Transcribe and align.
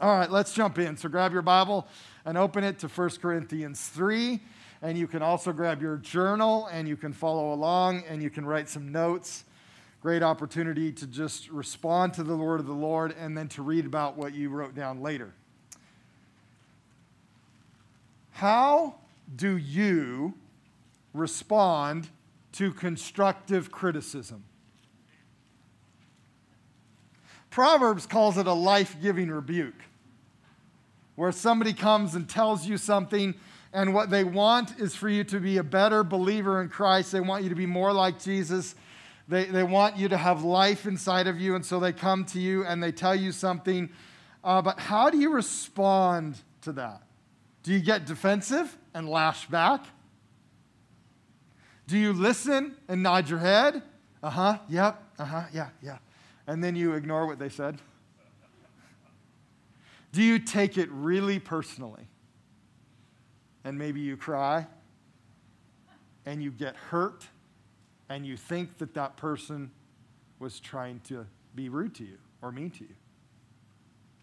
All 0.00 0.16
right, 0.16 0.30
let's 0.30 0.52
jump 0.52 0.78
in. 0.78 0.96
So 0.96 1.08
grab 1.08 1.32
your 1.32 1.42
Bible 1.42 1.88
and 2.24 2.38
open 2.38 2.62
it 2.62 2.78
to 2.80 2.88
1 2.88 3.10
Corinthians 3.20 3.88
3. 3.88 4.40
And 4.80 4.96
you 4.96 5.08
can 5.08 5.22
also 5.22 5.52
grab 5.52 5.82
your 5.82 5.96
journal 5.96 6.68
and 6.70 6.86
you 6.86 6.96
can 6.96 7.12
follow 7.12 7.52
along 7.52 8.04
and 8.08 8.22
you 8.22 8.30
can 8.30 8.46
write 8.46 8.68
some 8.68 8.92
notes. 8.92 9.44
Great 10.00 10.22
opportunity 10.22 10.92
to 10.92 11.06
just 11.08 11.50
respond 11.50 12.14
to 12.14 12.22
the 12.22 12.36
word 12.36 12.60
of 12.60 12.66
the 12.66 12.72
Lord 12.72 13.12
and 13.18 13.36
then 13.36 13.48
to 13.48 13.62
read 13.62 13.86
about 13.86 14.16
what 14.16 14.34
you 14.34 14.50
wrote 14.50 14.76
down 14.76 15.02
later. 15.02 15.32
How 18.30 18.94
do 19.34 19.56
you 19.56 20.34
respond 21.12 22.08
to 22.52 22.72
constructive 22.72 23.72
criticism? 23.72 24.44
Proverbs 27.50 28.06
calls 28.06 28.38
it 28.38 28.46
a 28.46 28.52
life 28.52 28.96
giving 29.02 29.28
rebuke, 29.28 29.74
where 31.18 31.32
somebody 31.32 31.72
comes 31.72 32.14
and 32.14 32.28
tells 32.28 32.64
you 32.64 32.78
something, 32.78 33.34
and 33.72 33.92
what 33.92 34.08
they 34.08 34.22
want 34.22 34.78
is 34.78 34.94
for 34.94 35.08
you 35.08 35.24
to 35.24 35.40
be 35.40 35.56
a 35.56 35.64
better 35.64 36.04
believer 36.04 36.62
in 36.62 36.68
Christ. 36.68 37.10
They 37.10 37.18
want 37.18 37.42
you 37.42 37.48
to 37.48 37.56
be 37.56 37.66
more 37.66 37.92
like 37.92 38.22
Jesus. 38.22 38.76
They, 39.26 39.46
they 39.46 39.64
want 39.64 39.96
you 39.96 40.08
to 40.10 40.16
have 40.16 40.44
life 40.44 40.86
inside 40.86 41.26
of 41.26 41.40
you, 41.40 41.56
and 41.56 41.66
so 41.66 41.80
they 41.80 41.92
come 41.92 42.24
to 42.26 42.38
you 42.38 42.64
and 42.64 42.80
they 42.80 42.92
tell 42.92 43.16
you 43.16 43.32
something. 43.32 43.90
Uh, 44.44 44.62
but 44.62 44.78
how 44.78 45.10
do 45.10 45.18
you 45.18 45.32
respond 45.32 46.38
to 46.62 46.70
that? 46.74 47.02
Do 47.64 47.72
you 47.72 47.80
get 47.80 48.06
defensive 48.06 48.78
and 48.94 49.08
lash 49.08 49.48
back? 49.48 49.84
Do 51.88 51.98
you 51.98 52.12
listen 52.12 52.76
and 52.86 53.02
nod 53.02 53.28
your 53.28 53.40
head? 53.40 53.82
Uh 54.22 54.30
huh, 54.30 54.58
yep, 54.68 55.02
uh 55.18 55.24
huh, 55.24 55.44
yeah, 55.52 55.70
yeah 55.82 55.98
and 56.46 56.62
then 56.64 56.74
you 56.74 56.94
ignore 56.94 57.26
what 57.26 57.38
they 57.38 57.50
said? 57.50 57.78
Do 60.12 60.22
you 60.22 60.38
take 60.38 60.78
it 60.78 60.90
really 60.90 61.38
personally? 61.38 62.08
And 63.64 63.78
maybe 63.78 64.00
you 64.00 64.16
cry 64.16 64.66
and 66.24 66.42
you 66.42 66.50
get 66.50 66.76
hurt 66.76 67.26
and 68.08 68.26
you 68.26 68.36
think 68.36 68.78
that 68.78 68.94
that 68.94 69.16
person 69.16 69.70
was 70.38 70.60
trying 70.60 71.00
to 71.00 71.26
be 71.54 71.68
rude 71.68 71.94
to 71.96 72.04
you 72.04 72.18
or 72.40 72.52
mean 72.52 72.70
to 72.70 72.84
you 72.84 72.94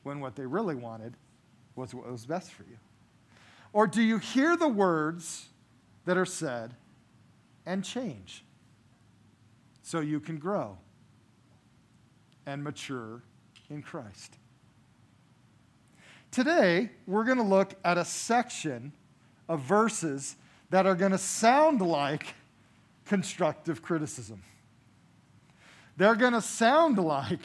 when 0.03 0.19
what 0.19 0.35
they 0.35 0.45
really 0.45 0.75
wanted 0.75 1.13
was 1.75 1.93
what 1.93 2.09
was 2.09 2.25
best 2.25 2.51
for 2.51 2.63
you? 2.63 2.77
Or 3.73 3.85
do 3.85 4.01
you 4.01 4.17
hear 4.17 4.55
the 4.55 4.67
words 4.67 5.49
that 6.05 6.17
are 6.17 6.25
said 6.25 6.75
and 7.65 7.83
change 7.83 8.43
so 9.83 9.99
you 9.99 10.19
can 10.19 10.37
grow? 10.37 10.77
and 12.45 12.63
mature 12.63 13.21
in 13.69 13.81
Christ. 13.81 14.37
Today, 16.35 16.89
we're 17.07 17.23
going 17.23 17.37
to 17.37 17.45
look 17.45 17.75
at 17.85 17.97
a 17.97 18.03
section 18.03 18.91
of 19.47 19.61
verses 19.61 20.35
that 20.69 20.85
are 20.85 20.93
going 20.93 21.13
to 21.13 21.17
sound 21.17 21.79
like 21.79 22.35
constructive 23.05 23.81
criticism. 23.81 24.43
They're 25.95 26.17
going 26.17 26.33
to 26.33 26.41
sound 26.41 26.97
like 26.97 27.39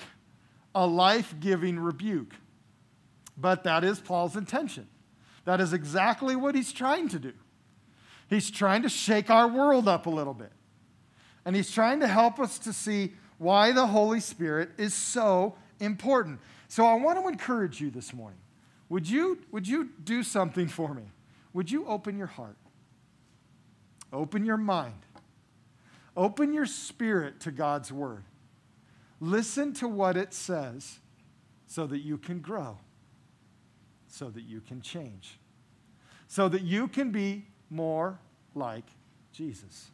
a 0.75 0.89
life 0.89 1.37
giving 1.39 1.79
rebuke. 1.79 2.35
But 3.39 3.63
that 3.63 3.85
is 3.85 4.01
Paul's 4.01 4.35
intention. 4.35 4.89
That 5.45 5.61
is 5.61 5.73
exactly 5.73 6.35
what 6.35 6.57
he's 6.57 6.73
trying 6.73 7.09
to 7.11 7.21
do. 7.21 7.35
He's 8.29 8.51
trying 8.51 8.83
to 8.83 8.89
shake 8.89 9.31
our 9.31 9.47
world 9.47 9.87
up 9.87 10.07
a 10.07 10.11
little 10.11 10.35
bit. 10.35 10.51
And 11.45 11.55
he's 11.55 11.71
trying 11.71 12.01
to 12.01 12.09
help 12.09 12.41
us 12.41 12.59
to 12.59 12.73
see 12.73 13.13
why 13.39 13.71
the 13.71 13.87
Holy 13.87 14.19
Spirit 14.19 14.71
is 14.79 14.95
so 14.95 15.55
important. 15.79 16.41
So 16.67 16.87
I 16.87 16.95
want 16.95 17.21
to 17.21 17.29
encourage 17.29 17.81
you 17.81 17.93
this 17.93 18.13
morning. 18.13 18.41
Would 18.91 19.09
you, 19.09 19.39
would 19.53 19.67
you 19.67 19.89
do 20.05 20.23
something 20.23 20.69
for 20.69 20.93
me? 20.93 21.05
Would 21.55 21.71
you 21.71 21.87
open 21.87 22.19
your 22.19 22.27
heart? 22.27 22.57
Open 24.13 24.45
your 24.45 24.57
mind. 24.57 25.07
Open 26.17 26.53
your 26.53 26.67
spirit 26.67 27.41
to 27.41 27.53
God's 27.53 27.93
word. 27.93 28.25
Listen 29.21 29.73
to 29.75 29.89
what 29.89 30.17
it 30.17 30.35
says 30.35 30.99
so 31.67 31.87
that 31.87 32.01
you 32.01 32.19
can 32.19 32.41
grow, 32.41 32.79
so 34.09 34.29
that 34.29 34.43
you 34.43 34.61
can 34.61 34.83
change, 34.83 35.39
so 36.27 36.49
that 36.49 36.63
you 36.63 36.89
can 36.89 37.13
be 37.13 37.47
more 37.71 38.19
like 38.57 38.87
Jesus. 39.33 39.91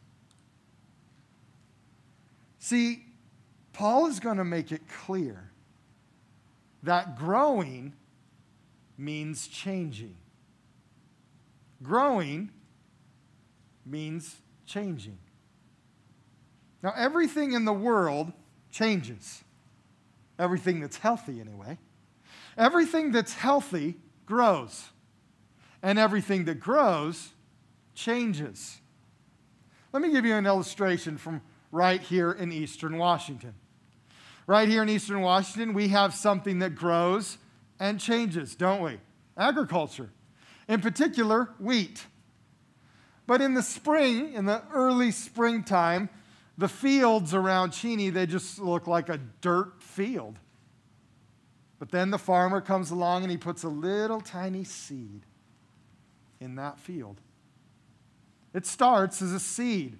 See, 2.57 3.05
Paul 3.73 4.07
is 4.07 4.19
going 4.19 4.37
to 4.37 4.43
make 4.43 4.71
it 4.71 4.81
clear 4.87 5.51
that 6.81 7.15
growing 7.17 7.93
means 8.97 9.47
changing. 9.47 10.15
Growing 11.83 12.49
means 13.85 14.35
changing. 14.65 15.17
Now, 16.81 16.93
everything 16.95 17.53
in 17.53 17.65
the 17.65 17.73
world 17.73 18.31
changes. 18.71 19.43
Everything 20.39 20.79
that's 20.79 20.97
healthy, 20.97 21.39
anyway. 21.39 21.77
Everything 22.57 23.11
that's 23.11 23.33
healthy 23.33 23.95
grows. 24.25 24.85
And 25.81 25.99
everything 25.99 26.45
that 26.45 26.59
grows 26.59 27.29
changes. 27.93 28.79
Let 29.93 30.01
me 30.01 30.11
give 30.11 30.25
you 30.25 30.35
an 30.35 30.45
illustration 30.45 31.17
from 31.17 31.41
right 31.71 32.01
here 32.01 32.31
in 32.31 32.51
eastern 32.51 32.97
Washington. 32.97 33.53
Right 34.45 34.69
here 34.69 34.81
in 34.81 34.89
eastern 34.89 35.21
Washington, 35.21 35.73
we 35.73 35.89
have 35.89 36.13
something 36.13 36.59
that 36.59 36.75
grows 36.75 37.37
and 37.79 37.99
changes, 37.99 38.55
don't 38.55 38.81
we? 38.81 38.99
Agriculture. 39.37 40.09
In 40.67 40.81
particular, 40.81 41.49
wheat. 41.59 42.05
But 43.25 43.41
in 43.41 43.53
the 43.53 43.61
spring, 43.61 44.33
in 44.33 44.45
the 44.45 44.63
early 44.73 45.11
springtime, 45.11 46.09
the 46.57 46.67
fields 46.67 47.33
around 47.33 47.71
Cheney, 47.71 48.09
they 48.09 48.25
just 48.25 48.59
look 48.59 48.87
like 48.87 49.09
a 49.09 49.19
dirt 49.41 49.81
field. 49.81 50.39
But 51.79 51.91
then 51.91 52.09
the 52.09 52.17
farmer 52.17 52.61
comes 52.61 52.89
along 52.89 53.23
and 53.23 53.31
he 53.31 53.37
puts 53.37 53.63
a 53.63 53.69
little 53.69 54.21
tiny 54.21 54.63
seed 54.63 55.21
in 56.39 56.55
that 56.55 56.79
field. 56.79 57.21
It 58.53 58.65
starts 58.65 59.21
as 59.21 59.33
a 59.33 59.39
seed, 59.39 59.97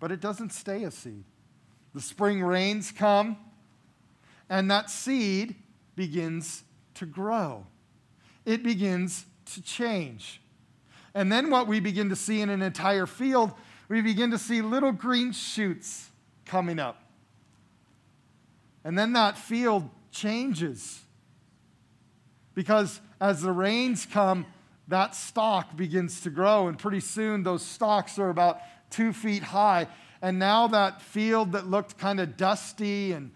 but 0.00 0.10
it 0.10 0.20
doesn't 0.20 0.52
stay 0.52 0.82
a 0.84 0.90
seed. 0.90 1.24
The 1.94 2.00
spring 2.00 2.42
rains 2.42 2.90
come, 2.90 3.36
and 4.48 4.70
that 4.70 4.90
seed 4.90 5.54
begins 5.96 6.64
to 6.94 7.06
grow. 7.06 7.66
It 8.44 8.62
begins 8.62 9.26
to 9.54 9.62
change. 9.62 10.40
And 11.14 11.30
then 11.30 11.50
what 11.50 11.66
we 11.66 11.80
begin 11.80 12.08
to 12.08 12.16
see 12.16 12.40
in 12.40 12.48
an 12.48 12.62
entire 12.62 13.06
field, 13.06 13.52
we 13.88 14.00
begin 14.00 14.30
to 14.30 14.38
see 14.38 14.62
little 14.62 14.92
green 14.92 15.32
shoots 15.32 16.10
coming 16.44 16.78
up. 16.78 17.02
And 18.84 18.98
then 18.98 19.12
that 19.12 19.36
field 19.36 19.88
changes. 20.10 21.00
Because 22.54 23.00
as 23.20 23.42
the 23.42 23.52
rains 23.52 24.06
come, 24.06 24.46
that 24.88 25.14
stalk 25.14 25.76
begins 25.76 26.20
to 26.22 26.30
grow, 26.30 26.68
and 26.68 26.78
pretty 26.78 27.00
soon 27.00 27.42
those 27.42 27.64
stalks 27.64 28.18
are 28.18 28.30
about 28.30 28.60
two 28.90 29.12
feet 29.12 29.42
high, 29.42 29.86
and 30.20 30.38
now 30.38 30.66
that 30.68 31.00
field 31.00 31.52
that 31.52 31.66
looked 31.66 31.98
kind 31.98 32.20
of 32.20 32.36
dusty 32.36 33.12
and 33.12 33.32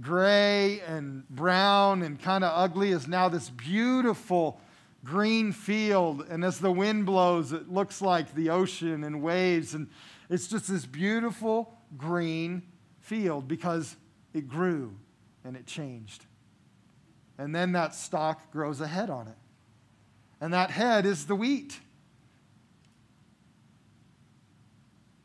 gray 0.00 0.80
and 0.80 1.28
brown 1.28 2.02
and 2.02 2.20
kind 2.20 2.44
of 2.44 2.52
ugly 2.54 2.90
is 2.90 3.06
now 3.06 3.28
this 3.28 3.50
beautiful 3.50 4.60
green 5.04 5.52
field. 5.52 6.26
And 6.28 6.44
as 6.44 6.58
the 6.58 6.72
wind 6.72 7.06
blows, 7.06 7.52
it 7.52 7.70
looks 7.70 8.02
like 8.02 8.34
the 8.34 8.50
ocean 8.50 9.04
and 9.04 9.22
waves. 9.22 9.74
And 9.74 9.88
it's 10.28 10.48
just 10.48 10.68
this 10.68 10.86
beautiful 10.86 11.74
green 11.96 12.62
field 13.00 13.46
because 13.46 13.96
it 14.32 14.48
grew 14.48 14.94
and 15.44 15.56
it 15.56 15.66
changed. 15.66 16.26
And 17.38 17.54
then 17.54 17.72
that 17.72 17.94
stalk 17.94 18.50
grows 18.50 18.80
a 18.80 18.86
head 18.86 19.10
on 19.10 19.28
it. 19.28 19.36
And 20.40 20.52
that 20.52 20.70
head 20.70 21.06
is 21.06 21.26
the 21.26 21.36
wheat. 21.36 21.78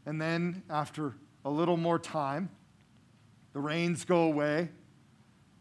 And 0.05 0.19
then, 0.19 0.63
after 0.69 1.13
a 1.45 1.51
little 1.51 1.77
more 1.77 1.99
time, 1.99 2.49
the 3.59 3.63
rains 3.63 4.05
go 4.05 4.21
away, 4.21 4.69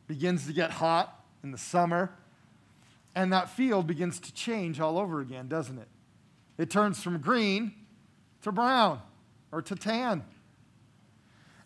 begins 0.06 0.46
to 0.46 0.52
get 0.52 0.70
hot 0.70 1.20
in 1.42 1.50
the 1.50 1.58
summer, 1.58 2.12
and 3.16 3.32
that 3.32 3.50
field 3.50 3.88
begins 3.88 4.20
to 4.20 4.32
change 4.32 4.78
all 4.78 5.00
over 5.00 5.20
again, 5.20 5.48
doesn't 5.48 5.78
it? 5.78 5.88
It 6.58 6.70
turns 6.70 7.02
from 7.02 7.18
green 7.18 7.72
to 8.42 8.52
brown 8.52 9.00
or 9.50 9.62
to 9.62 9.74
tan. 9.74 10.22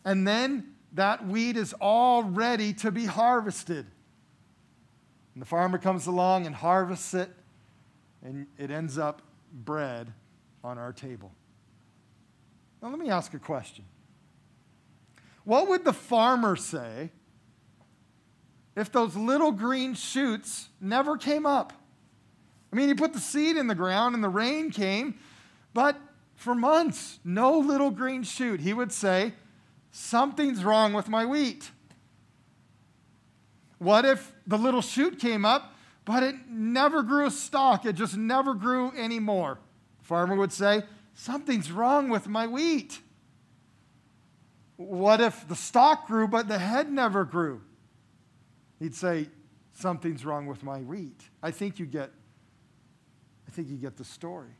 And 0.06 0.26
then 0.26 0.72
that 0.94 1.26
wheat 1.26 1.58
is 1.58 1.74
all 1.82 2.22
ready 2.22 2.72
to 2.74 2.90
be 2.90 3.04
harvested. 3.04 3.84
And 5.34 5.42
the 5.42 5.46
farmer 5.46 5.76
comes 5.76 6.06
along 6.06 6.46
and 6.46 6.54
harvests 6.54 7.12
it, 7.12 7.28
and 8.24 8.46
it 8.56 8.70
ends 8.70 8.96
up 8.96 9.20
bread 9.52 10.10
on 10.64 10.78
our 10.78 10.94
table. 10.94 11.30
Now, 12.80 12.88
let 12.88 12.98
me 12.98 13.10
ask 13.10 13.34
a 13.34 13.38
question. 13.38 13.84
What 15.44 15.68
would 15.68 15.84
the 15.84 15.92
farmer 15.92 16.56
say 16.56 17.10
if 18.76 18.90
those 18.92 19.16
little 19.16 19.52
green 19.52 19.94
shoots 19.94 20.68
never 20.80 21.16
came 21.16 21.46
up? 21.46 21.72
I 22.72 22.76
mean, 22.76 22.88
he 22.88 22.94
put 22.94 23.12
the 23.12 23.20
seed 23.20 23.56
in 23.56 23.66
the 23.66 23.74
ground 23.74 24.14
and 24.14 24.24
the 24.24 24.28
rain 24.28 24.70
came, 24.70 25.18
but 25.74 25.96
for 26.34 26.54
months, 26.54 27.20
no 27.24 27.58
little 27.58 27.90
green 27.90 28.22
shoot. 28.22 28.60
He 28.60 28.72
would 28.72 28.92
say, 28.92 29.34
Something's 29.90 30.64
wrong 30.64 30.94
with 30.94 31.08
my 31.08 31.26
wheat. 31.26 31.70
What 33.78 34.06
if 34.06 34.32
the 34.46 34.56
little 34.56 34.80
shoot 34.80 35.18
came 35.18 35.44
up, 35.44 35.74
but 36.04 36.22
it 36.22 36.34
never 36.48 37.02
grew 37.02 37.26
a 37.26 37.30
stalk? 37.30 37.84
It 37.84 37.92
just 37.92 38.16
never 38.16 38.54
grew 38.54 38.90
anymore. 38.96 39.58
The 40.00 40.04
farmer 40.06 40.34
would 40.34 40.52
say, 40.52 40.84
Something's 41.14 41.70
wrong 41.70 42.08
with 42.08 42.26
my 42.26 42.46
wheat. 42.46 43.00
What 44.88 45.20
if 45.20 45.46
the 45.48 45.56
stalk 45.56 46.06
grew, 46.06 46.26
but 46.28 46.48
the 46.48 46.58
head 46.58 46.90
never 46.90 47.24
grew? 47.24 47.62
He'd 48.78 48.94
say, 48.94 49.28
Something's 49.74 50.24
wrong 50.24 50.46
with 50.46 50.62
my 50.62 50.78
wheat. 50.80 51.22
I 51.42 51.50
think 51.50 51.78
you 51.78 51.86
get, 51.86 52.10
I 53.48 53.50
think 53.50 53.68
you 53.68 53.76
get 53.76 53.96
the 53.96 54.04
story. 54.04 54.50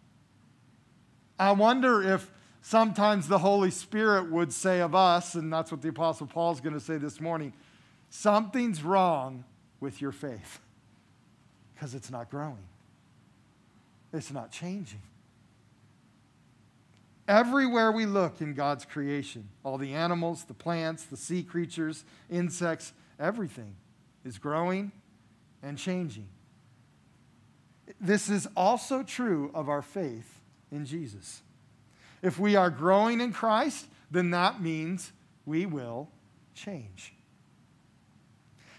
I 1.39 1.53
wonder 1.53 2.03
if 2.03 2.31
sometimes 2.63 3.29
the 3.29 3.39
Holy 3.39 3.71
Spirit 3.71 4.31
would 4.31 4.53
say 4.53 4.81
of 4.81 4.95
us, 4.95 5.35
and 5.35 5.53
that's 5.53 5.71
what 5.71 5.83
the 5.83 5.89
Apostle 5.89 6.27
Paul 6.27 6.53
is 6.53 6.61
going 6.61 6.75
to 6.75 6.81
say 6.81 6.97
this 6.97 7.21
morning 7.21 7.53
something's 8.09 8.83
wrong 8.83 9.45
with 9.81 10.01
your 10.01 10.13
faith 10.13 10.61
because 11.75 11.95
it's 11.95 12.11
not 12.11 12.31
growing, 12.31 12.67
it's 14.13 14.31
not 14.31 14.51
changing. 14.51 15.03
Everywhere 17.33 17.91
we 17.91 18.05
look 18.05 18.43
in 18.43 18.53
God's 18.53 18.85
creation, 18.85 19.49
all 19.65 19.79
the 19.79 19.95
animals, 19.95 20.45
the 20.45 20.53
plants, 20.53 21.05
the 21.05 21.17
sea 21.17 21.43
creatures, 21.43 22.05
insects, 22.29 22.93
everything 23.19 23.75
is 24.23 24.37
growing 24.37 24.93
and 25.63 25.79
changing. 25.79 26.29
This 27.99 28.29
is 28.29 28.47
also 28.55 29.03
true 29.03 29.51
of 29.55 29.71
our 29.71 29.81
faith 29.81 30.43
in 30.71 30.85
Jesus. 30.85 31.41
If 32.21 32.39
we 32.39 32.55
are 32.55 32.69
growing 32.69 33.23
in 33.23 33.33
Christ, 33.33 33.87
then 34.11 34.33
that 34.33 34.61
means 34.61 35.11
we 35.47 35.65
will 35.65 36.11
change. 36.55 37.15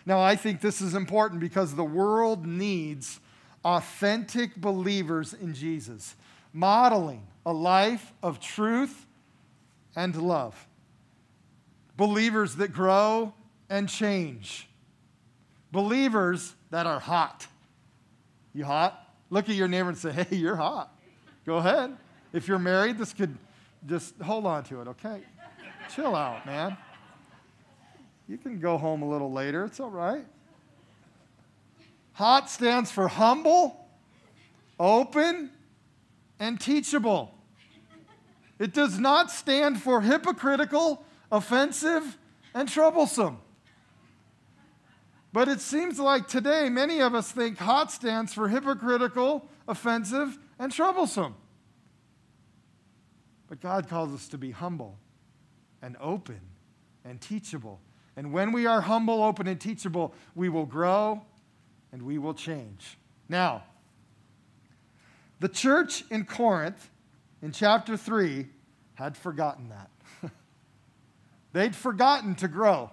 Now, 0.05 0.21
I 0.21 0.35
think 0.35 0.61
this 0.61 0.79
is 0.79 0.93
important 0.93 1.41
because 1.41 1.73
the 1.73 1.83
world 1.83 2.45
needs 2.45 3.19
authentic 3.65 4.55
believers 4.57 5.33
in 5.33 5.55
Jesus, 5.55 6.15
modeling 6.53 7.25
a 7.45 7.53
life 7.53 8.13
of 8.21 8.39
truth 8.39 9.05
and 9.95 10.15
love. 10.15 10.67
Believers 11.97 12.55
that 12.55 12.73
grow 12.73 13.33
and 13.69 13.87
change. 13.87 14.67
Believers 15.71 16.55
that 16.71 16.85
are 16.85 16.99
hot. 16.99 17.47
You 18.53 18.65
hot? 18.65 18.99
Look 19.29 19.49
at 19.49 19.55
your 19.55 19.67
neighbor 19.67 19.89
and 19.89 19.97
say, 19.97 20.11
hey, 20.11 20.35
you're 20.35 20.55
hot. 20.55 20.95
Go 21.45 21.57
ahead. 21.57 21.95
If 22.31 22.47
you're 22.47 22.59
married, 22.59 22.97
this 22.97 23.13
could 23.13 23.37
just 23.85 24.15
hold 24.21 24.45
on 24.45 24.63
to 24.65 24.81
it, 24.81 24.87
okay? 24.87 25.21
Chill 25.93 26.15
out, 26.15 26.45
man. 26.45 26.77
You 28.27 28.37
can 28.37 28.59
go 28.59 28.77
home 28.77 29.01
a 29.01 29.09
little 29.09 29.31
later. 29.31 29.65
It's 29.65 29.79
all 29.79 29.89
right. 29.89 30.25
HOT 32.13 32.49
stands 32.49 32.91
for 32.91 33.07
humble, 33.07 33.87
open, 34.79 35.49
and 36.39 36.59
teachable. 36.59 37.33
It 38.59 38.73
does 38.73 38.99
not 38.99 39.31
stand 39.31 39.81
for 39.81 40.01
hypocritical, 40.01 41.03
offensive, 41.31 42.17
and 42.53 42.69
troublesome. 42.69 43.39
But 45.31 45.47
it 45.47 45.61
seems 45.61 45.99
like 45.99 46.27
today 46.27 46.69
many 46.69 47.01
of 47.01 47.15
us 47.15 47.31
think 47.31 47.57
HOT 47.57 47.91
stands 47.91 48.33
for 48.33 48.47
hypocritical, 48.47 49.49
offensive, 49.67 50.37
and 50.59 50.71
troublesome. 50.71 51.35
But 53.47 53.59
God 53.59 53.89
calls 53.89 54.13
us 54.13 54.27
to 54.29 54.37
be 54.37 54.51
humble 54.51 54.97
and 55.81 55.97
open 55.99 56.39
and 57.03 57.19
teachable. 57.19 57.81
And 58.15 58.31
when 58.31 58.51
we 58.51 58.67
are 58.67 58.81
humble, 58.81 59.23
open, 59.23 59.47
and 59.47 59.59
teachable, 59.59 60.13
we 60.35 60.49
will 60.49 60.65
grow 60.67 61.23
and 61.91 62.03
we 62.03 62.17
will 62.19 62.33
change. 62.33 62.97
Now, 63.27 63.63
the 65.43 65.49
church 65.49 66.05
in 66.09 66.23
Corinth 66.23 66.89
in 67.41 67.51
chapter 67.51 67.97
3 67.97 68.47
had 68.93 69.17
forgotten 69.17 69.67
that. 69.67 69.89
They'd 71.51 71.75
forgotten 71.75 72.35
to 72.35 72.47
grow, 72.47 72.91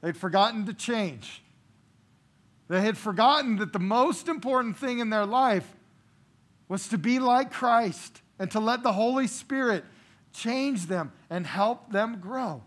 they'd 0.00 0.16
forgotten 0.16 0.66
to 0.66 0.74
change. 0.74 1.40
They 2.66 2.80
had 2.80 2.98
forgotten 2.98 3.58
that 3.58 3.72
the 3.72 3.78
most 3.78 4.26
important 4.26 4.76
thing 4.76 4.98
in 4.98 5.10
their 5.10 5.24
life 5.24 5.68
was 6.68 6.88
to 6.88 6.98
be 6.98 7.20
like 7.20 7.52
Christ 7.52 8.22
and 8.40 8.50
to 8.50 8.58
let 8.58 8.82
the 8.82 8.92
Holy 8.92 9.28
Spirit 9.28 9.84
change 10.32 10.86
them 10.86 11.12
and 11.30 11.46
help 11.46 11.92
them 11.92 12.18
grow. 12.18 12.60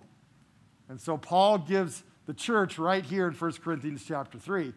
And 0.88 1.02
so 1.02 1.18
Paul 1.18 1.58
gives 1.58 2.04
the 2.28 2.34
church 2.34 2.80
right 2.80 3.04
here 3.04 3.28
in 3.28 3.34
1 3.34 3.52
Corinthians 3.62 4.06
chapter 4.08 4.40
3 4.40 4.74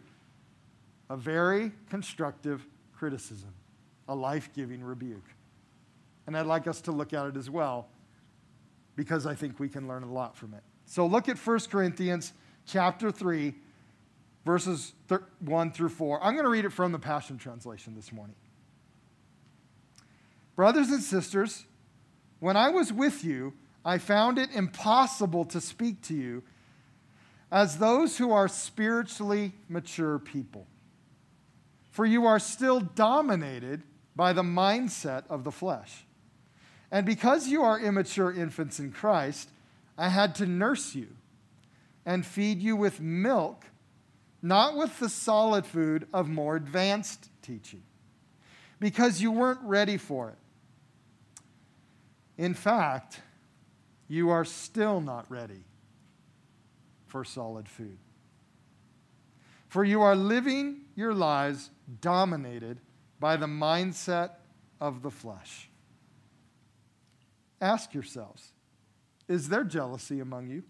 a 1.08 1.16
very 1.16 1.70
constructive 1.88 2.66
criticism, 2.96 3.54
a 4.08 4.14
life 4.14 4.50
giving 4.54 4.82
rebuke. 4.82 5.24
And 6.26 6.36
I'd 6.36 6.46
like 6.46 6.66
us 6.66 6.80
to 6.82 6.92
look 6.92 7.12
at 7.12 7.26
it 7.26 7.36
as 7.36 7.48
well 7.48 7.88
because 8.96 9.26
I 9.26 9.34
think 9.34 9.60
we 9.60 9.68
can 9.68 9.86
learn 9.86 10.02
a 10.02 10.12
lot 10.12 10.36
from 10.36 10.54
it. 10.54 10.62
So 10.86 11.06
look 11.06 11.28
at 11.28 11.36
1 11.38 11.60
Corinthians 11.70 12.32
chapter 12.66 13.10
3, 13.10 13.54
verses 14.44 14.94
1 15.40 15.72
through 15.72 15.88
4. 15.90 16.22
I'm 16.22 16.32
going 16.32 16.44
to 16.44 16.50
read 16.50 16.64
it 16.64 16.72
from 16.72 16.92
the 16.92 16.98
Passion 16.98 17.38
Translation 17.38 17.94
this 17.94 18.12
morning. 18.12 18.36
Brothers 20.54 20.88
and 20.88 21.02
sisters, 21.02 21.66
when 22.40 22.56
I 22.56 22.70
was 22.70 22.92
with 22.92 23.24
you, 23.24 23.52
I 23.84 23.98
found 23.98 24.38
it 24.38 24.50
impossible 24.52 25.44
to 25.46 25.60
speak 25.60 26.02
to 26.02 26.14
you 26.14 26.42
as 27.52 27.78
those 27.78 28.18
who 28.18 28.32
are 28.32 28.48
spiritually 28.48 29.52
mature 29.68 30.18
people. 30.18 30.66
For 31.90 32.04
you 32.04 32.26
are 32.26 32.38
still 32.38 32.80
dominated 32.80 33.82
by 34.16 34.32
the 34.32 34.42
mindset 34.42 35.24
of 35.28 35.44
the 35.44 35.52
flesh. 35.52 36.06
And 36.90 37.04
because 37.04 37.48
you 37.48 37.62
are 37.62 37.78
immature 37.78 38.32
infants 38.32 38.80
in 38.80 38.90
Christ, 38.90 39.50
I 39.98 40.08
had 40.08 40.34
to 40.36 40.46
nurse 40.46 40.94
you 40.94 41.08
and 42.06 42.24
feed 42.24 42.62
you 42.62 42.74
with 42.76 43.00
milk, 43.00 43.66
not 44.40 44.76
with 44.76 44.98
the 44.98 45.08
solid 45.08 45.66
food 45.66 46.06
of 46.12 46.28
more 46.28 46.56
advanced 46.56 47.28
teaching, 47.42 47.82
because 48.80 49.20
you 49.20 49.30
weren't 49.30 49.61
ready 49.62 49.99
for 49.99 50.30
it. 50.30 50.38
In 52.38 52.54
fact, 52.54 53.20
you 54.08 54.30
are 54.30 54.44
still 54.44 55.00
not 55.00 55.30
ready 55.30 55.64
for 57.06 57.25
solid 57.25 57.68
food. 57.68 57.99
For 59.68 59.85
you 59.85 60.02
are 60.02 60.14
living 60.14 60.82
your 60.94 61.12
lives 61.12 61.70
dominated 62.00 62.78
by 63.18 63.37
the 63.37 63.46
mindset 63.46 64.30
of 64.80 65.02
the 65.02 65.11
flesh. 65.11 65.68
Ask 67.61 67.94
yourselves 67.94 68.52
is 69.28 69.49
there 69.49 69.64
jealousy 69.64 70.20
among 70.20 70.49
you? 70.49 70.62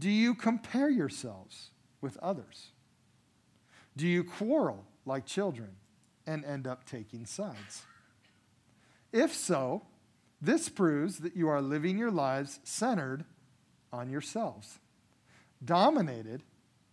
Do 0.00 0.10
you 0.10 0.34
compare 0.34 0.90
yourselves 0.90 1.70
with 2.00 2.16
others? 2.16 2.70
Do 3.96 4.08
you 4.08 4.24
quarrel 4.24 4.84
like 5.06 5.26
children 5.26 5.76
and 6.26 6.44
end 6.44 6.66
up 6.66 6.84
taking 6.84 7.24
sides? 7.24 7.82
If 9.12 9.32
so, 9.34 9.82
this 10.40 10.68
proves 10.68 11.18
that 11.18 11.36
you 11.36 11.48
are 11.48 11.62
living 11.62 11.98
your 11.98 12.10
lives 12.10 12.58
centered 12.64 13.24
on 13.92 14.10
yourselves, 14.10 14.80
dominated 15.64 16.42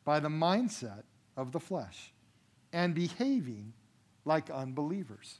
by 0.03 0.19
the 0.19 0.29
mindset 0.29 1.03
of 1.35 1.51
the 1.51 1.59
flesh, 1.59 2.11
and 2.71 2.93
behaving 2.93 3.73
like 4.25 4.49
unbelievers. 4.49 5.39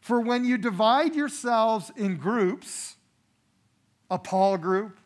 For 0.00 0.20
when 0.20 0.44
you 0.44 0.56
divide 0.56 1.14
yourselves 1.14 1.90
in 1.96 2.16
groups, 2.16 2.96
a 4.10 4.18
Paul 4.18 4.58
group 4.58 4.98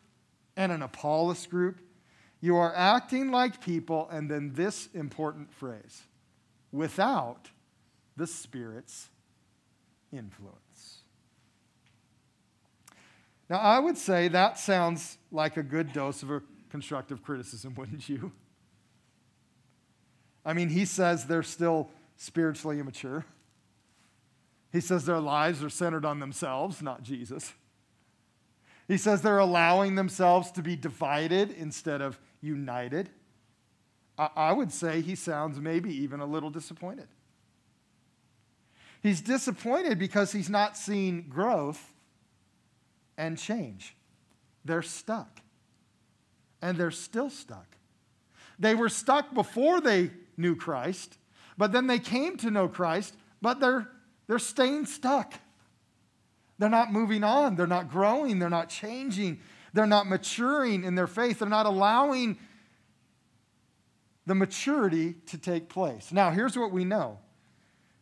and 0.55 0.71
an 0.71 0.81
Apollos 0.81 1.45
group, 1.45 1.79
you 2.41 2.55
are 2.57 2.73
acting 2.75 3.31
like 3.31 3.61
people, 3.61 4.07
and 4.11 4.29
then 4.29 4.53
this 4.53 4.87
important 4.93 5.53
phrase 5.53 6.03
without 6.71 7.49
the 8.15 8.27
Spirit's 8.27 9.09
influence. 10.11 10.99
Now, 13.49 13.57
I 13.57 13.79
would 13.79 13.97
say 13.97 14.27
that 14.29 14.57
sounds 14.57 15.17
like 15.31 15.57
a 15.57 15.63
good 15.63 15.93
dose 15.93 16.23
of 16.23 16.31
a 16.31 16.41
constructive 16.69 17.23
criticism, 17.23 17.73
wouldn't 17.77 18.07
you? 18.09 18.31
I 20.45 20.53
mean, 20.53 20.69
he 20.69 20.85
says 20.85 21.25
they're 21.25 21.43
still 21.43 21.89
spiritually 22.17 22.79
immature. 22.79 23.25
He 24.71 24.81
says 24.81 25.05
their 25.05 25.19
lives 25.19 25.63
are 25.63 25.69
centered 25.69 26.05
on 26.05 26.19
themselves, 26.19 26.81
not 26.81 27.01
Jesus. 27.01 27.53
He 28.87 28.97
says 28.97 29.21
they're 29.21 29.39
allowing 29.39 29.95
themselves 29.95 30.51
to 30.51 30.61
be 30.61 30.75
divided 30.75 31.51
instead 31.51 32.01
of 32.01 32.19
united. 32.41 33.09
I, 34.17 34.29
I 34.35 34.51
would 34.53 34.71
say 34.71 35.01
he 35.01 35.15
sounds 35.15 35.59
maybe 35.59 35.95
even 35.95 36.19
a 36.19 36.25
little 36.25 36.49
disappointed. 36.49 37.07
He's 39.01 39.21
disappointed 39.21 39.97
because 39.97 40.31
he's 40.31 40.49
not 40.49 40.77
seen 40.77 41.29
growth 41.29 41.93
and 43.17 43.37
change. 43.37 43.95
They're 44.63 44.81
stuck. 44.81 45.39
And 46.61 46.77
they're 46.77 46.91
still 46.91 47.29
stuck. 47.29 47.77
They 48.57 48.75
were 48.75 48.89
stuck 48.89 49.33
before 49.33 49.81
they 49.81 50.11
knew 50.37 50.55
Christ, 50.55 51.17
but 51.57 51.71
then 51.71 51.87
they 51.87 51.99
came 51.99 52.37
to 52.37 52.51
know 52.51 52.67
Christ, 52.67 53.15
but 53.41 53.59
they're, 53.59 53.89
they're 54.27 54.39
staying 54.39 54.85
stuck. 54.85 55.33
They're 56.57 56.69
not 56.69 56.91
moving 56.91 57.23
on. 57.23 57.55
They're 57.55 57.67
not 57.67 57.89
growing. 57.89 58.39
They're 58.39 58.49
not 58.49 58.69
changing. 58.69 59.39
They're 59.73 59.85
not 59.85 60.07
maturing 60.07 60.83
in 60.83 60.95
their 60.95 61.07
faith. 61.07 61.39
They're 61.39 61.49
not 61.49 61.65
allowing 61.65 62.37
the 64.25 64.35
maturity 64.35 65.15
to 65.27 65.37
take 65.37 65.69
place. 65.69 66.11
Now, 66.11 66.31
here's 66.31 66.57
what 66.57 66.71
we 66.71 66.85
know 66.85 67.19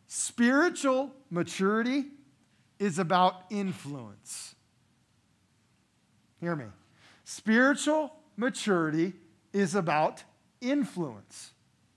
spiritual 0.06 1.12
maturity 1.30 2.06
is 2.78 2.98
about 2.98 3.34
influence. 3.50 4.54
Hear 6.40 6.54
me. 6.54 6.66
Spiritual 7.24 8.14
maturity 8.36 9.14
is 9.52 9.74
about 9.74 10.22
influence. 10.60 11.53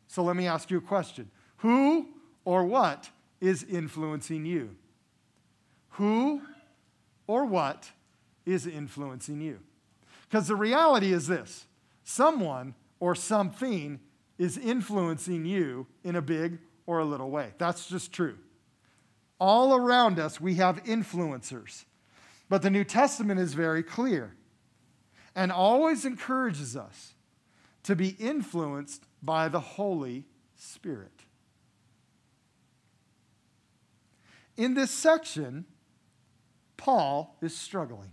So 0.08 0.24
let 0.24 0.36
me 0.36 0.48
ask 0.48 0.72
you 0.72 0.78
a 0.78 0.82
question 0.82 1.30
Who 1.58 2.08
or 2.46 2.66
what 2.66 3.10
is 3.42 3.64
influencing 3.64 4.46
you? 4.46 4.76
Who 5.92 6.42
or 7.28 7.46
what 7.46 7.92
is 8.46 8.66
influencing 8.66 9.42
you? 9.42 9.60
Because 10.30 10.48
the 10.48 10.56
reality 10.56 11.14
is 11.14 11.28
this 11.28 11.66
someone 12.04 12.74
or 13.00 13.16
something 13.16 14.00
is 14.38 14.58
influencing 14.58 15.46
you 15.46 15.88
in 16.04 16.16
a 16.16 16.22
big 16.22 16.60
or 16.86 17.00
a 17.00 17.06
little 17.06 17.30
way. 17.30 17.54
That's 17.58 17.88
just 17.88 18.14
true. 18.14 18.38
All 19.40 19.76
around 19.76 20.20
us, 20.20 20.40
we 20.40 20.56
have 20.56 20.84
influencers. 20.84 21.86
But 22.50 22.62
the 22.62 22.70
New 22.70 22.84
Testament 22.84 23.40
is 23.40 23.54
very 23.54 23.84
clear 23.84 24.36
and 25.36 25.52
always 25.52 26.06
encourages 26.06 26.76
us 26.76 27.14
to 27.84 27.96
be 27.96 28.10
influenced 28.10 29.04
by 29.22 29.48
the 29.48 29.60
Holy 29.60 30.26
Spirit. 30.56 31.12
In 34.56 34.74
this 34.74 34.92
section, 34.92 35.66
Paul 36.76 37.38
is 37.42 37.56
struggling. 37.56 38.12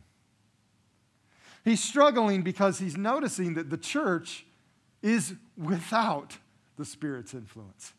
He's 1.64 1.82
struggling 1.82 2.42
because 2.42 2.78
he's 2.78 2.96
noticing 2.96 3.54
that 3.54 3.70
the 3.70 3.78
church 3.78 4.44
is 5.02 5.34
without 5.56 6.36
the 6.76 6.84
Spirit's 6.84 7.32
influence. 7.32 7.94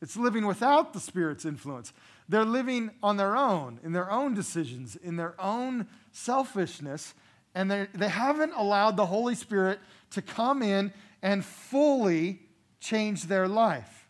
It's 0.00 0.16
living 0.16 0.46
without 0.46 0.92
the 0.92 1.00
Spirit's 1.00 1.44
influence. 1.44 1.92
They're 2.28 2.44
living 2.44 2.90
on 3.02 3.16
their 3.16 3.36
own, 3.36 3.80
in 3.82 3.92
their 3.92 4.10
own 4.10 4.34
decisions, 4.34 4.94
in 4.94 5.16
their 5.16 5.34
own 5.40 5.88
selfishness, 6.12 7.14
and 7.54 7.70
they 7.70 8.08
haven't 8.08 8.52
allowed 8.54 8.96
the 8.96 9.06
Holy 9.06 9.34
Spirit 9.34 9.80
to 10.10 10.22
come 10.22 10.62
in 10.62 10.92
and 11.22 11.44
fully 11.44 12.40
change 12.80 13.24
their 13.24 13.48
life. 13.48 14.06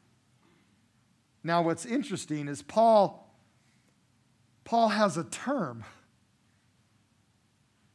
Now, 1.43 1.63
what's 1.63 1.87
interesting 1.87 2.49
is 2.49 2.63
Paul 2.63 3.25
Paul 4.65 4.91
has 4.91 5.17
a 5.17 5.25
term. 5.25 5.83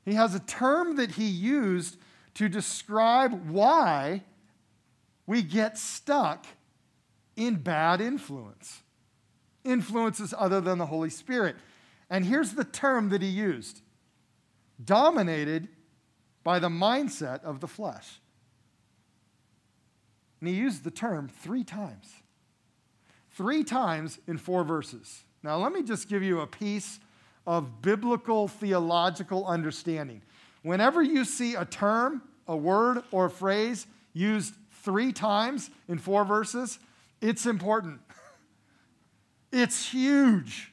He 0.05 0.15
has 0.15 0.33
a 0.33 0.39
term 0.39 0.95
that 0.95 1.11
he 1.11 1.25
used 1.27 1.97
to 2.33 2.49
describe 2.49 3.47
why 3.47 4.23
we 5.27 5.43
get 5.43 5.77
stuck 5.77 6.47
in 7.35 7.57
bad 7.57 8.01
influence, 8.01 8.81
influences 9.63 10.33
other 10.35 10.59
than 10.59 10.79
the 10.79 10.87
Holy 10.87 11.11
Spirit. 11.11 11.57
And 12.09 12.25
here's 12.25 12.53
the 12.53 12.63
term 12.63 13.09
that 13.09 13.21
he 13.21 13.29
used 13.29 13.81
dominated 14.83 15.67
by 16.43 16.59
the 16.59 16.69
mindset 16.69 17.43
of 17.43 17.59
the 17.59 17.67
flesh. 17.67 18.19
And 20.39 20.49
he 20.49 20.55
used 20.55 20.83
the 20.83 20.91
term 20.91 21.29
three 21.29 21.63
times. 21.63 22.13
Three 23.31 23.63
times 23.63 24.19
in 24.27 24.37
four 24.37 24.63
verses. 24.63 25.23
Now, 25.41 25.57
let 25.57 25.71
me 25.71 25.83
just 25.83 26.09
give 26.09 26.21
you 26.21 26.41
a 26.41 26.47
piece 26.47 26.99
of 27.47 27.81
biblical 27.81 28.47
theological 28.47 29.45
understanding. 29.45 30.21
Whenever 30.61 31.01
you 31.01 31.25
see 31.25 31.55
a 31.55 31.65
term, 31.65 32.21
a 32.47 32.55
word, 32.55 33.03
or 33.11 33.25
a 33.25 33.29
phrase 33.29 33.87
used 34.13 34.53
three 34.83 35.11
times 35.11 35.69
in 35.87 35.97
four 35.97 36.25
verses, 36.25 36.79
it's 37.21 37.45
important. 37.45 37.99
It's 39.55 39.91
huge. 39.91 40.71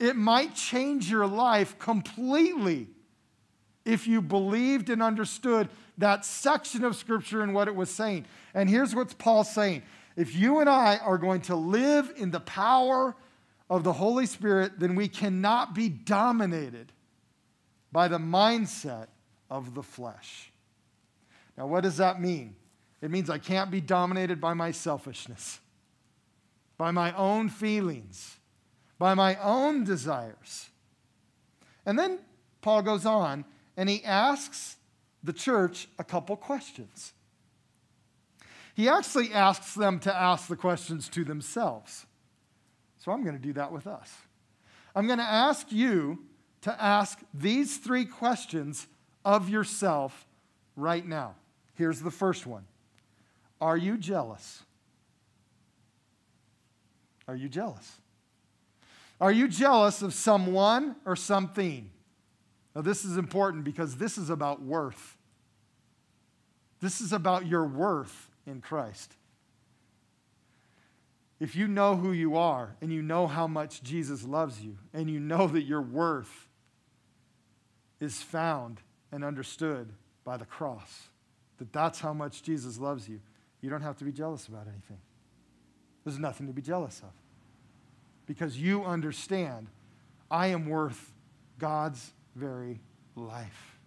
It 0.00 0.16
might 0.16 0.56
change 0.56 1.08
your 1.08 1.28
life 1.28 1.78
completely 1.78 2.88
if 3.88 4.06
you 4.06 4.20
believed 4.20 4.90
and 4.90 5.02
understood 5.02 5.66
that 5.96 6.22
section 6.22 6.84
of 6.84 6.94
Scripture 6.94 7.40
and 7.40 7.54
what 7.54 7.68
it 7.68 7.74
was 7.74 7.88
saying. 7.88 8.26
And 8.52 8.68
here's 8.68 8.94
what 8.94 9.16
Paul's 9.18 9.50
saying 9.50 9.82
if 10.14 10.36
you 10.36 10.60
and 10.60 10.68
I 10.68 10.98
are 10.98 11.16
going 11.16 11.40
to 11.42 11.56
live 11.56 12.12
in 12.16 12.30
the 12.30 12.40
power 12.40 13.16
of 13.70 13.84
the 13.84 13.94
Holy 13.94 14.26
Spirit, 14.26 14.78
then 14.78 14.94
we 14.94 15.08
cannot 15.08 15.74
be 15.74 15.88
dominated 15.88 16.92
by 17.90 18.08
the 18.08 18.18
mindset 18.18 19.06
of 19.48 19.74
the 19.74 19.82
flesh. 19.82 20.52
Now, 21.56 21.66
what 21.66 21.82
does 21.82 21.96
that 21.96 22.20
mean? 22.20 22.56
It 23.00 23.10
means 23.10 23.30
I 23.30 23.38
can't 23.38 23.70
be 23.70 23.80
dominated 23.80 24.38
by 24.38 24.52
my 24.52 24.70
selfishness, 24.70 25.60
by 26.76 26.90
my 26.90 27.16
own 27.16 27.48
feelings, 27.48 28.36
by 28.98 29.14
my 29.14 29.36
own 29.36 29.84
desires. 29.84 30.68
And 31.86 31.98
then 31.98 32.18
Paul 32.60 32.82
goes 32.82 33.06
on 33.06 33.46
and 33.78 33.88
he 33.88 34.04
asks 34.04 34.76
the 35.22 35.32
church 35.32 35.88
a 36.00 36.04
couple 36.04 36.36
questions. 36.36 37.12
He 38.74 38.88
actually 38.88 39.32
asks 39.32 39.74
them 39.74 40.00
to 40.00 40.14
ask 40.14 40.48
the 40.48 40.56
questions 40.56 41.08
to 41.10 41.22
themselves. 41.24 42.04
So 42.98 43.12
I'm 43.12 43.22
going 43.22 43.36
to 43.36 43.42
do 43.42 43.52
that 43.52 43.72
with 43.72 43.86
us. 43.86 44.12
I'm 44.96 45.06
going 45.06 45.20
to 45.20 45.24
ask 45.24 45.70
you 45.70 46.24
to 46.62 46.82
ask 46.82 47.20
these 47.32 47.78
three 47.78 48.04
questions 48.04 48.88
of 49.24 49.48
yourself 49.48 50.26
right 50.74 51.06
now. 51.06 51.36
Here's 51.74 52.00
the 52.00 52.10
first 52.10 52.46
one 52.46 52.66
Are 53.60 53.76
you 53.76 53.96
jealous? 53.96 54.62
Are 57.28 57.36
you 57.36 57.48
jealous? 57.48 57.92
Are 59.20 59.32
you 59.32 59.46
jealous 59.46 60.02
of 60.02 60.14
someone 60.14 60.96
or 61.04 61.14
something? 61.14 61.90
Now, 62.78 62.82
this 62.82 63.04
is 63.04 63.16
important 63.16 63.64
because 63.64 63.96
this 63.96 64.16
is 64.16 64.30
about 64.30 64.62
worth. 64.62 65.16
This 66.80 67.00
is 67.00 67.12
about 67.12 67.44
your 67.44 67.64
worth 67.66 68.30
in 68.46 68.60
Christ. 68.60 69.16
If 71.40 71.56
you 71.56 71.66
know 71.66 71.96
who 71.96 72.12
you 72.12 72.36
are 72.36 72.76
and 72.80 72.92
you 72.92 73.02
know 73.02 73.26
how 73.26 73.48
much 73.48 73.82
Jesus 73.82 74.22
loves 74.22 74.60
you 74.60 74.78
and 74.94 75.10
you 75.10 75.18
know 75.18 75.48
that 75.48 75.62
your 75.62 75.82
worth 75.82 76.46
is 77.98 78.22
found 78.22 78.80
and 79.10 79.24
understood 79.24 79.92
by 80.24 80.36
the 80.36 80.46
cross, 80.46 81.08
that 81.56 81.72
that's 81.72 81.98
how 81.98 82.12
much 82.12 82.44
Jesus 82.44 82.78
loves 82.78 83.08
you, 83.08 83.18
you 83.60 83.70
don't 83.70 83.82
have 83.82 83.96
to 83.96 84.04
be 84.04 84.12
jealous 84.12 84.46
about 84.46 84.68
anything. 84.68 85.00
There's 86.04 86.20
nothing 86.20 86.46
to 86.46 86.52
be 86.52 86.62
jealous 86.62 87.00
of 87.00 87.10
because 88.24 88.56
you 88.56 88.84
understand 88.84 89.66
I 90.30 90.46
am 90.46 90.68
worth 90.68 91.12
God's 91.58 92.12
very 92.38 92.80
life. 93.16 93.78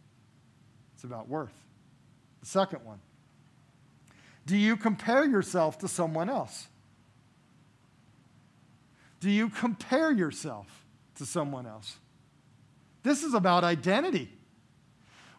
It's 0.94 1.04
about 1.04 1.28
worth. 1.28 1.54
The 2.42 2.46
second 2.46 2.86
one 2.86 3.00
do 4.46 4.58
you 4.58 4.76
compare 4.76 5.24
yourself 5.24 5.78
to 5.80 5.88
someone 5.88 6.30
else? 6.30 6.68
Do 9.20 9.30
you 9.30 9.50
compare 9.50 10.12
yourself 10.12 10.68
to 11.16 11.26
someone 11.26 11.68
else? 11.68 11.98
This 13.04 13.24
is 13.24 13.34
about 13.34 13.64
identity. 13.64 14.30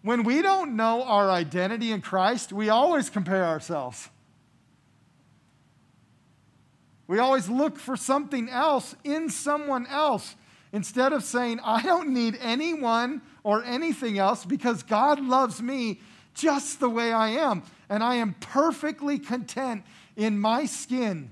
When 0.02 0.22
we 0.22 0.40
don't 0.40 0.76
know 0.76 1.02
our 1.02 1.30
identity 1.30 1.92
in 1.92 2.00
Christ, 2.00 2.52
we 2.52 2.68
always 2.68 3.10
compare 3.10 3.44
ourselves. 3.44 4.08
We 7.06 7.18
always 7.18 7.48
look 7.48 7.78
for 7.78 7.96
something 7.96 8.48
else 8.48 8.94
in 9.04 9.28
someone 9.28 9.86
else 9.86 10.36
instead 10.72 11.12
of 11.12 11.22
saying, 11.22 11.60
I 11.62 11.82
don't 11.82 12.10
need 12.10 12.38
anyone 12.40 13.22
or 13.44 13.64
anything 13.64 14.18
else 14.18 14.44
because 14.44 14.82
God 14.82 15.20
loves 15.20 15.60
me 15.60 16.00
just 16.34 16.80
the 16.80 16.88
way 16.88 17.12
I 17.12 17.28
am. 17.28 17.62
And 17.88 18.02
I 18.02 18.16
am 18.16 18.34
perfectly 18.40 19.18
content 19.18 19.84
in 20.16 20.38
my 20.38 20.64
skin 20.64 21.30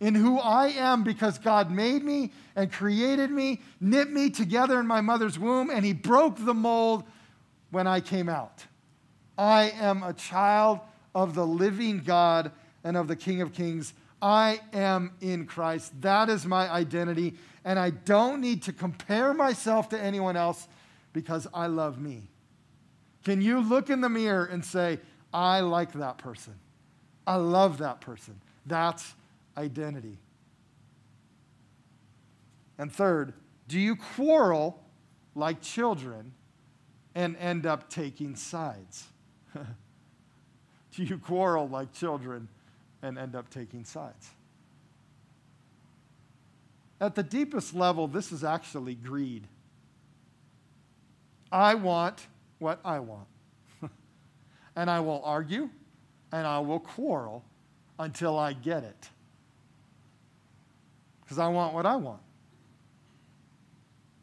in 0.00 0.14
who 0.14 0.38
I 0.38 0.68
am 0.68 1.04
because 1.04 1.38
God 1.38 1.70
made 1.70 2.04
me 2.04 2.32
and 2.56 2.70
created 2.70 3.30
me, 3.30 3.60
knit 3.80 4.10
me 4.10 4.28
together 4.28 4.80
in 4.80 4.86
my 4.86 5.00
mother's 5.00 5.38
womb, 5.38 5.70
and 5.70 5.84
He 5.84 5.92
broke 5.92 6.44
the 6.44 6.54
mold 6.54 7.04
when 7.70 7.86
I 7.86 8.00
came 8.00 8.28
out. 8.28 8.64
I 9.38 9.70
am 9.70 10.02
a 10.02 10.12
child 10.12 10.80
of 11.14 11.34
the 11.34 11.46
living 11.46 12.00
God 12.00 12.52
and 12.82 12.96
of 12.96 13.08
the 13.08 13.16
King 13.16 13.40
of 13.40 13.52
Kings. 13.52 13.94
I 14.20 14.60
am 14.72 15.12
in 15.20 15.46
Christ. 15.46 15.92
That 16.00 16.28
is 16.28 16.44
my 16.44 16.70
identity. 16.70 17.34
And 17.64 17.78
I 17.78 17.90
don't 17.90 18.40
need 18.40 18.62
to 18.64 18.72
compare 18.72 19.32
myself 19.32 19.88
to 19.90 20.00
anyone 20.00 20.36
else 20.36 20.68
because 21.12 21.46
I 21.54 21.66
love 21.66 21.98
me. 21.98 22.28
Can 23.24 23.40
you 23.40 23.60
look 23.60 23.88
in 23.88 24.02
the 24.02 24.08
mirror 24.08 24.44
and 24.44 24.64
say, 24.64 25.00
I 25.32 25.60
like 25.60 25.92
that 25.92 26.18
person? 26.18 26.54
I 27.26 27.36
love 27.36 27.78
that 27.78 28.00
person. 28.00 28.40
That's 28.66 29.14
identity. 29.56 30.18
And 32.78 32.92
third, 32.92 33.32
do 33.68 33.78
you 33.78 33.96
quarrel 33.96 34.82
like 35.34 35.62
children 35.62 36.32
and 37.14 37.36
end 37.36 37.64
up 37.64 37.88
taking 37.88 38.36
sides? 38.36 39.06
do 39.54 41.02
you 41.02 41.18
quarrel 41.18 41.68
like 41.68 41.92
children 41.92 42.48
and 43.02 43.18
end 43.18 43.34
up 43.34 43.48
taking 43.48 43.84
sides? 43.84 44.30
At 47.00 47.14
the 47.14 47.22
deepest 47.22 47.74
level, 47.74 48.08
this 48.08 48.32
is 48.32 48.44
actually 48.44 48.94
greed. 48.94 49.46
I 51.50 51.74
want 51.74 52.26
what 52.58 52.80
I 52.84 53.00
want. 53.00 53.26
and 54.76 54.90
I 54.90 55.00
will 55.00 55.22
argue 55.24 55.68
and 56.32 56.46
I 56.46 56.58
will 56.58 56.80
quarrel 56.80 57.44
until 57.98 58.38
I 58.38 58.52
get 58.52 58.82
it. 58.84 59.08
Because 61.22 61.38
I 61.38 61.48
want 61.48 61.74
what 61.74 61.86
I 61.86 61.96
want. 61.96 62.20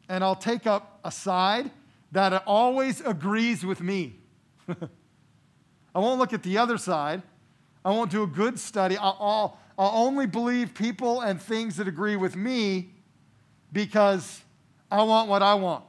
And 0.08 0.22
I'll 0.22 0.36
take 0.36 0.66
up 0.66 1.00
a 1.04 1.10
side 1.10 1.70
that 2.12 2.42
always 2.46 3.00
agrees 3.00 3.64
with 3.64 3.80
me. 3.80 4.18
I 4.68 5.98
won't 5.98 6.18
look 6.18 6.32
at 6.32 6.42
the 6.42 6.58
other 6.58 6.76
side. 6.76 7.22
I 7.84 7.90
won't 7.90 8.10
do 8.10 8.22
a 8.22 8.26
good 8.26 8.58
study. 8.58 8.96
I'll, 8.96 9.16
I'll, 9.18 9.58
I'll 9.82 10.06
only 10.06 10.26
believe 10.26 10.74
people 10.74 11.22
and 11.22 11.42
things 11.42 11.74
that 11.78 11.88
agree 11.88 12.14
with 12.14 12.36
me 12.36 12.90
because 13.72 14.40
I 14.92 15.02
want 15.02 15.28
what 15.28 15.42
I 15.42 15.54
want. 15.54 15.82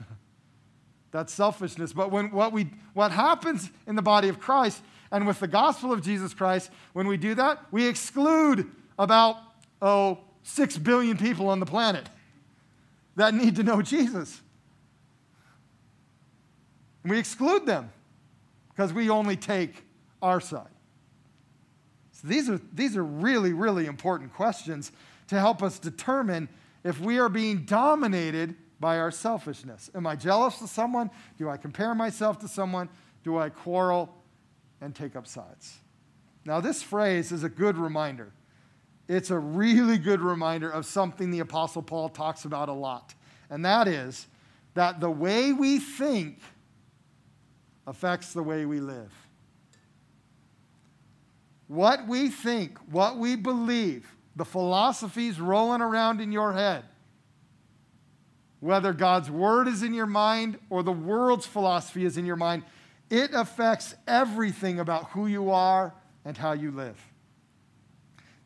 That's 1.10 1.30
selfishness. 1.30 1.92
But 1.92 2.10
when 2.10 2.30
what, 2.30 2.52
we, 2.52 2.70
what 2.94 3.12
happens 3.12 3.70
in 3.86 3.96
the 3.96 4.02
body 4.02 4.30
of 4.30 4.40
Christ 4.40 4.80
and 5.12 5.26
with 5.26 5.40
the 5.40 5.46
gospel 5.46 5.92
of 5.92 6.00
Jesus 6.00 6.32
Christ, 6.32 6.70
when 6.94 7.06
we 7.06 7.18
do 7.18 7.34
that, 7.34 7.62
we 7.70 7.86
exclude 7.86 8.70
about, 8.98 9.36
oh, 9.82 10.20
six 10.42 10.78
billion 10.78 11.18
people 11.18 11.50
on 11.50 11.60
the 11.60 11.66
planet 11.66 12.08
that 13.16 13.34
need 13.34 13.56
to 13.56 13.62
know 13.62 13.82
Jesus. 13.82 14.40
And 17.02 17.12
we 17.12 17.18
exclude 17.18 17.66
them 17.66 17.92
because 18.70 18.94
we 18.94 19.10
only 19.10 19.36
take 19.36 19.84
our 20.22 20.40
side. 20.40 20.73
These 22.24 22.48
are, 22.48 22.60
these 22.72 22.96
are 22.96 23.04
really, 23.04 23.52
really 23.52 23.84
important 23.84 24.32
questions 24.32 24.90
to 25.28 25.38
help 25.38 25.62
us 25.62 25.78
determine 25.78 26.48
if 26.82 26.98
we 26.98 27.18
are 27.18 27.28
being 27.28 27.64
dominated 27.64 28.56
by 28.80 28.98
our 28.98 29.10
selfishness. 29.10 29.90
Am 29.94 30.06
I 30.06 30.16
jealous 30.16 30.60
of 30.62 30.70
someone? 30.70 31.10
Do 31.38 31.50
I 31.50 31.58
compare 31.58 31.94
myself 31.94 32.38
to 32.40 32.48
someone? 32.48 32.88
Do 33.22 33.38
I 33.38 33.50
quarrel 33.50 34.14
and 34.80 34.94
take 34.94 35.16
up 35.16 35.26
sides? 35.26 35.78
Now, 36.46 36.60
this 36.60 36.82
phrase 36.82 37.30
is 37.30 37.44
a 37.44 37.48
good 37.48 37.76
reminder. 37.76 38.32
It's 39.06 39.30
a 39.30 39.38
really 39.38 39.98
good 39.98 40.20
reminder 40.20 40.70
of 40.70 40.86
something 40.86 41.30
the 41.30 41.40
Apostle 41.40 41.82
Paul 41.82 42.08
talks 42.08 42.46
about 42.46 42.70
a 42.70 42.72
lot, 42.72 43.14
and 43.50 43.64
that 43.64 43.86
is 43.86 44.26
that 44.72 44.98
the 44.98 45.10
way 45.10 45.52
we 45.52 45.78
think 45.78 46.38
affects 47.86 48.32
the 48.32 48.42
way 48.42 48.64
we 48.64 48.80
live. 48.80 49.12
What 51.68 52.06
we 52.06 52.28
think, 52.28 52.78
what 52.90 53.16
we 53.16 53.36
believe, 53.36 54.06
the 54.36 54.44
philosophies 54.44 55.40
rolling 55.40 55.80
around 55.80 56.20
in 56.20 56.32
your 56.32 56.52
head, 56.52 56.84
whether 58.60 58.92
God's 58.92 59.30
word 59.30 59.68
is 59.68 59.82
in 59.82 59.94
your 59.94 60.06
mind 60.06 60.58
or 60.70 60.82
the 60.82 60.92
world's 60.92 61.46
philosophy 61.46 62.04
is 62.04 62.16
in 62.16 62.26
your 62.26 62.36
mind, 62.36 62.64
it 63.10 63.30
affects 63.32 63.94
everything 64.06 64.80
about 64.80 65.10
who 65.10 65.26
you 65.26 65.50
are 65.50 65.94
and 66.24 66.36
how 66.36 66.52
you 66.52 66.70
live. 66.70 66.98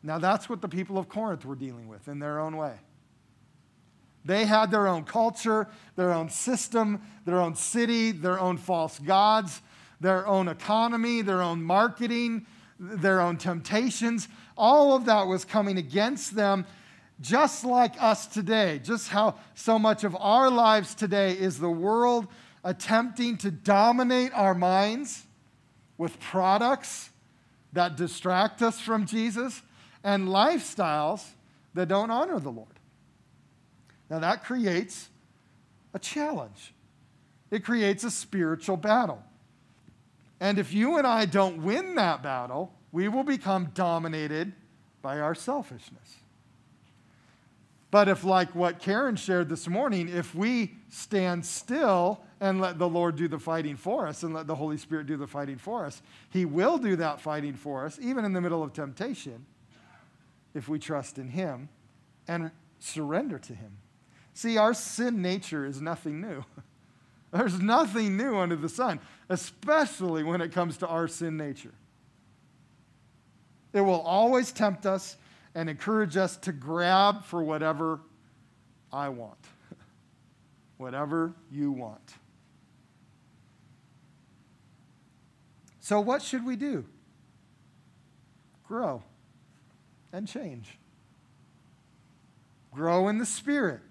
Now, 0.03 0.17
that's 0.17 0.49
what 0.49 0.61
the 0.61 0.67
people 0.69 0.97
of 0.97 1.09
Corinth 1.09 1.43
were 1.45 1.55
dealing 1.55 1.87
with 1.87 2.07
in 2.07 2.19
their 2.19 2.39
own 2.39 2.55
way. 2.55 2.75
They 4.25 4.45
had 4.45 4.71
their 4.71 4.87
own 4.87 5.03
culture, 5.05 5.67
their 5.95 6.13
own 6.13 6.29
system, 6.29 7.01
their 7.25 7.39
own 7.39 7.55
city, 7.55 8.11
their 8.11 8.39
own 8.39 8.57
false 8.57 8.99
gods, 8.99 9.61
their 9.99 10.27
own 10.27 10.47
economy, 10.47 11.21
their 11.21 11.41
own 11.41 11.63
marketing, 11.63 12.45
their 12.79 13.19
own 13.19 13.37
temptations. 13.37 14.27
All 14.57 14.95
of 14.95 15.05
that 15.05 15.27
was 15.27 15.45
coming 15.45 15.77
against 15.77 16.35
them 16.35 16.65
just 17.21 17.65
like 17.65 18.01
us 18.01 18.27
today, 18.27 18.79
just 18.81 19.09
how 19.09 19.35
so 19.53 19.77
much 19.77 20.03
of 20.03 20.15
our 20.15 20.49
lives 20.49 20.95
today 20.95 21.33
is 21.33 21.59
the 21.59 21.69
world 21.69 22.27
attempting 22.63 23.37
to 23.37 23.51
dominate 23.51 24.31
our 24.33 24.55
minds 24.55 25.25
with 25.97 26.19
products 26.19 27.09
that 27.73 27.97
distract 27.97 28.61
us 28.61 28.79
from 28.79 29.05
Jesus 29.05 29.61
and 30.03 30.29
lifestyles 30.29 31.25
that 31.73 31.87
don't 31.87 32.09
honor 32.09 32.39
the 32.39 32.51
Lord. 32.51 32.67
Now, 34.09 34.19
that 34.19 34.43
creates 34.43 35.09
a 35.93 35.99
challenge, 35.99 36.73
it 37.51 37.63
creates 37.63 38.03
a 38.03 38.11
spiritual 38.11 38.77
battle. 38.77 39.23
And 40.39 40.57
if 40.57 40.73
you 40.73 40.97
and 40.97 41.05
I 41.05 41.25
don't 41.25 41.63
win 41.63 41.95
that 41.95 42.23
battle, 42.23 42.73
we 42.91 43.07
will 43.07 43.23
become 43.23 43.71
dominated 43.73 44.53
by 45.01 45.19
our 45.19 45.35
selfishness. 45.35 46.15
But 47.91 48.07
if, 48.07 48.23
like 48.23 48.53
what 48.53 48.79
Karen 48.79 49.15
shared 49.15 49.49
this 49.49 49.67
morning, 49.67 50.09
if 50.09 50.35
we 50.35 50.75
stand 50.89 51.45
still 51.45 52.21
and 52.39 52.61
let 52.61 52.77
the 52.77 52.87
Lord 52.87 53.15
do 53.15 53.27
the 53.27 53.39
fighting 53.39 53.75
for 53.75 54.07
us 54.07 54.21
and 54.21 54.33
let 54.33 54.45
the 54.45 54.55
Holy 54.55 54.77
Spirit 54.77 55.07
do 55.07 55.17
the 55.17 55.27
fighting 55.27 55.57
for 55.57 55.85
us, 55.85 56.01
He 56.29 56.45
will 56.45 56.77
do 56.77 56.95
that 56.97 57.19
fighting 57.19 57.55
for 57.55 57.85
us, 57.85 57.97
even 57.99 58.25
in 58.25 58.33
the 58.33 58.41
middle 58.41 58.61
of 58.61 58.73
temptation, 58.73 59.45
if 60.53 60.69
we 60.69 60.77
trust 60.77 61.17
in 61.17 61.29
Him 61.29 61.69
and 62.27 62.51
surrender 62.77 63.39
to 63.39 63.55
Him. 63.55 63.77
See, 64.35 64.57
our 64.57 64.75
sin 64.75 65.21
nature 65.21 65.65
is 65.65 65.81
nothing 65.81 66.21
new. 66.21 66.45
There's 67.31 67.59
nothing 67.59 68.17
new 68.17 68.37
under 68.37 68.55
the 68.55 68.69
sun, 68.69 68.99
especially 69.29 70.23
when 70.23 70.41
it 70.41 70.51
comes 70.51 70.77
to 70.77 70.87
our 70.87 71.07
sin 71.07 71.37
nature. 71.37 71.73
It 73.71 73.81
will 73.81 74.01
always 74.01 74.51
tempt 74.51 74.85
us 74.85 75.15
and 75.53 75.69
encourage 75.69 76.17
us 76.17 76.37
to 76.37 76.51
grab 76.51 77.23
for 77.23 77.43
whatever 77.43 77.99
I 78.91 79.09
want, 79.09 79.37
whatever 80.77 81.33
you 81.51 81.71
want. 81.71 82.15
So, 85.81 85.99
what 85.99 86.21
should 86.21 86.45
we 86.45 86.55
do? 86.55 86.85
Grow 88.67 89.03
and 90.11 90.27
change. 90.27 90.77
Grow 92.71 93.07
in 93.07 93.17
the 93.17 93.25
Spirit 93.25 93.81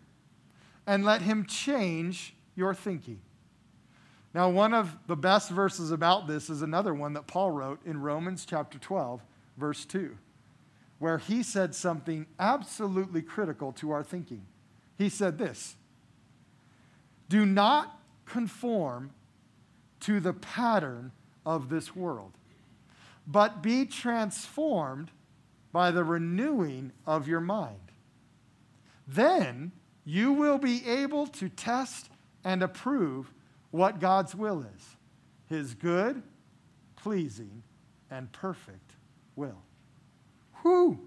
and 0.87 1.05
let 1.05 1.23
Him 1.23 1.45
change 1.45 2.35
your 2.55 2.75
thinking. 2.75 3.21
Now, 4.35 4.51
one 4.51 4.75
of 4.75 4.97
the 5.07 5.17
best 5.17 5.51
verses 5.51 5.91
about 5.91 6.27
this 6.27 6.51
is 6.51 6.63
another 6.63 6.95
one 6.95 7.15
that 7.15 7.27
Paul 7.27 7.51
wrote 7.51 7.85
in 7.87 8.01
Romans 8.01 8.45
chapter 8.45 8.79
12, 8.79 9.23
verse 9.57 9.85
2 9.85 10.17
where 10.99 11.19
he 11.19 11.43
said 11.43 11.75
something 11.75 12.27
absolutely 12.39 13.23
critical 13.23 13.73
to 13.73 13.91
our 13.91 14.03
thinking. 14.03 14.45
He 14.97 15.09
said 15.09 15.39
this 15.39 15.77
Do 17.29 17.47
not 17.47 18.01
conform 18.25 19.11
to 20.01 20.21
the 20.21 20.33
pattern 20.33 21.13
of 21.47 21.69
this 21.69 21.95
world, 21.95 22.33
but 23.27 23.63
be 23.63 23.85
transformed 23.85 25.11
by 25.73 25.91
the 25.91 26.05
renewing 26.05 26.93
of 27.07 27.29
your 27.29 27.41
mind. 27.41 27.79
Then 29.07 29.73
you 30.05 30.33
will 30.33 30.59
be 30.59 30.87
able 30.87 31.27
to 31.27 31.49
test 31.49 32.09
and 32.45 32.63
approve 32.63 33.31
what 33.71 34.01
God's 34.01 34.35
will 34.35 34.65
is 34.77 34.97
his 35.47 35.75
good, 35.75 36.23
pleasing, 36.97 37.63
and 38.11 38.31
perfect 38.33 38.93
will. 39.35 39.63
Whew, 40.63 40.99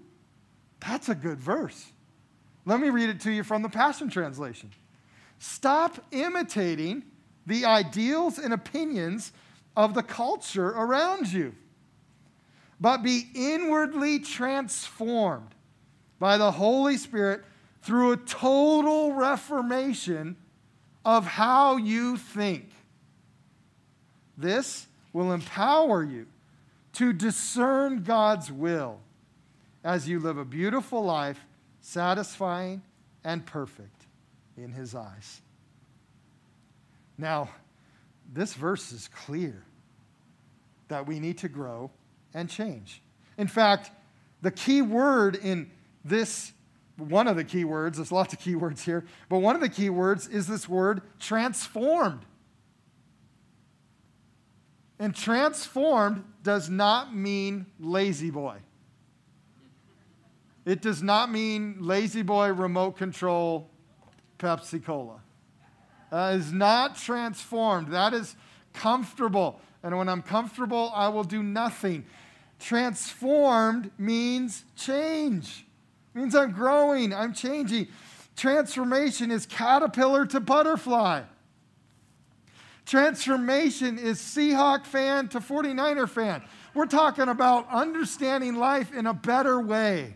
that's 0.80 1.08
a 1.08 1.14
good 1.14 1.38
verse. 1.40 1.92
Let 2.64 2.80
me 2.80 2.90
read 2.90 3.08
it 3.08 3.20
to 3.20 3.30
you 3.30 3.44
from 3.44 3.62
the 3.62 3.68
Passion 3.68 4.08
Translation. 4.08 4.70
Stop 5.38 5.98
imitating 6.12 7.04
the 7.46 7.64
ideals 7.64 8.38
and 8.38 8.52
opinions 8.52 9.32
of 9.76 9.94
the 9.94 10.02
culture 10.02 10.68
around 10.68 11.32
you, 11.32 11.54
but 12.80 13.02
be 13.02 13.28
inwardly 13.34 14.18
transformed 14.18 15.54
by 16.18 16.38
the 16.38 16.52
Holy 16.52 16.96
Spirit 16.96 17.42
through 17.82 18.12
a 18.12 18.16
total 18.16 19.12
reformation 19.12 20.36
of 21.04 21.26
how 21.26 21.76
you 21.76 22.16
think. 22.16 22.70
This 24.36 24.86
will 25.12 25.32
empower 25.32 26.02
you 26.02 26.26
to 26.94 27.12
discern 27.12 28.02
God's 28.02 28.50
will 28.50 28.98
as 29.84 30.08
you 30.08 30.20
live 30.20 30.38
a 30.38 30.44
beautiful 30.44 31.04
life, 31.04 31.40
satisfying 31.80 32.82
and 33.24 33.44
perfect 33.44 34.06
in 34.56 34.72
His 34.72 34.94
eyes. 34.94 35.40
Now, 37.18 37.50
this 38.32 38.54
verse 38.54 38.92
is 38.92 39.08
clear 39.08 39.62
that 40.88 41.06
we 41.06 41.20
need 41.20 41.38
to 41.38 41.48
grow 41.48 41.90
and 42.34 42.48
change. 42.48 43.02
In 43.38 43.46
fact, 43.46 43.90
the 44.40 44.50
key 44.50 44.82
word 44.82 45.36
in 45.36 45.70
this, 46.04 46.52
one 47.08 47.28
of 47.28 47.36
the 47.36 47.44
key 47.44 47.64
words, 47.64 47.98
there's 47.98 48.12
lots 48.12 48.32
of 48.32 48.40
key 48.40 48.54
words 48.54 48.84
here, 48.84 49.04
but 49.28 49.38
one 49.38 49.54
of 49.54 49.60
the 49.60 49.68
key 49.68 49.90
words 49.90 50.28
is 50.28 50.46
this 50.46 50.68
word 50.68 51.02
transformed. 51.18 52.24
And 54.98 55.14
transformed 55.14 56.24
does 56.42 56.70
not 56.70 57.14
mean 57.14 57.66
La-Z-Boy. 57.80 58.58
It 60.64 60.80
does 60.80 61.02
not 61.02 61.30
mean 61.30 61.76
La-Z-Boy 61.80 62.52
remote 62.52 62.96
control 62.96 63.68
Pepsi 64.38 64.84
Cola. 64.84 65.20
Is 66.12 66.52
not 66.52 66.96
transformed. 66.96 67.88
That 67.88 68.12
is 68.14 68.36
comfortable. 68.74 69.60
And 69.82 69.96
when 69.96 70.08
I'm 70.08 70.22
comfortable, 70.22 70.92
I 70.94 71.08
will 71.08 71.24
do 71.24 71.42
nothing. 71.42 72.04
Transformed 72.60 73.90
means 73.98 74.64
change. 74.76 75.66
It 76.14 76.18
means 76.18 76.34
I'm 76.34 76.52
growing, 76.52 77.14
I'm 77.14 77.32
changing. 77.32 77.88
Transformation 78.36 79.30
is 79.30 79.46
caterpillar 79.46 80.26
to 80.26 80.40
butterfly. 80.40 81.22
Transformation 82.84 83.98
is 83.98 84.18
Seahawk 84.18 84.84
fan 84.84 85.28
to 85.28 85.40
49er 85.40 86.08
fan. 86.08 86.42
We're 86.74 86.86
talking 86.86 87.28
about 87.28 87.68
understanding 87.70 88.56
life 88.56 88.92
in 88.92 89.06
a 89.06 89.14
better 89.14 89.60
way, 89.60 90.14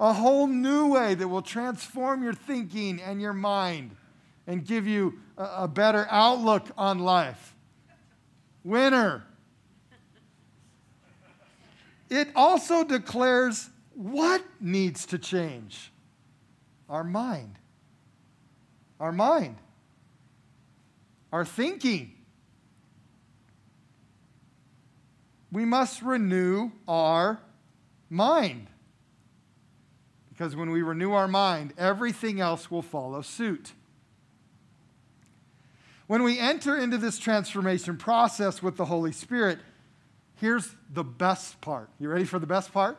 a 0.00 0.12
whole 0.12 0.46
new 0.46 0.88
way 0.88 1.14
that 1.14 1.28
will 1.28 1.42
transform 1.42 2.22
your 2.22 2.34
thinking 2.34 3.00
and 3.00 3.20
your 3.20 3.32
mind 3.32 3.96
and 4.46 4.64
give 4.64 4.86
you 4.86 5.18
a, 5.36 5.44
a 5.58 5.68
better 5.68 6.06
outlook 6.10 6.66
on 6.76 6.98
life. 6.98 7.54
Winner. 8.64 9.24
It 12.08 12.28
also 12.34 12.84
declares 12.84 13.70
what 13.96 14.44
needs 14.60 15.06
to 15.06 15.18
change 15.18 15.90
our 16.88 17.02
mind. 17.02 17.58
Our 19.00 19.10
mind. 19.10 19.56
Our 21.32 21.46
thinking. 21.46 22.12
We 25.50 25.64
must 25.64 26.02
renew 26.02 26.72
our 26.86 27.40
mind. 28.10 28.66
Because 30.28 30.54
when 30.54 30.70
we 30.70 30.82
renew 30.82 31.12
our 31.12 31.26
mind, 31.26 31.72
everything 31.78 32.38
else 32.38 32.70
will 32.70 32.82
follow 32.82 33.22
suit. 33.22 33.72
When 36.06 36.22
we 36.22 36.38
enter 36.38 36.76
into 36.76 36.98
this 36.98 37.18
transformation 37.18 37.96
process 37.96 38.62
with 38.62 38.76
the 38.76 38.84
Holy 38.84 39.12
Spirit, 39.12 39.58
here's 40.34 40.68
the 40.92 41.02
best 41.02 41.62
part. 41.62 41.88
You 41.98 42.10
ready 42.10 42.26
for 42.26 42.38
the 42.38 42.46
best 42.46 42.74
part? 42.74 42.98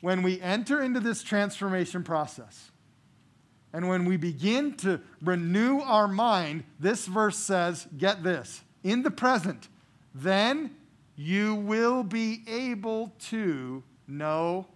When 0.00 0.22
we 0.22 0.40
enter 0.40 0.80
into 0.80 1.00
this 1.00 1.22
transformation 1.22 2.02
process, 2.04 2.70
and 3.72 3.88
when 3.88 4.04
we 4.04 4.16
begin 4.16 4.74
to 4.78 5.00
renew 5.22 5.80
our 5.80 6.08
mind, 6.08 6.64
this 6.80 7.06
verse 7.06 7.36
says, 7.36 7.86
get 7.96 8.22
this, 8.22 8.62
in 8.82 9.02
the 9.02 9.10
present, 9.10 9.68
then 10.14 10.74
you 11.16 11.54
will 11.54 12.02
be 12.02 12.42
able 12.46 13.12
to 13.18 13.82
know 14.06 14.66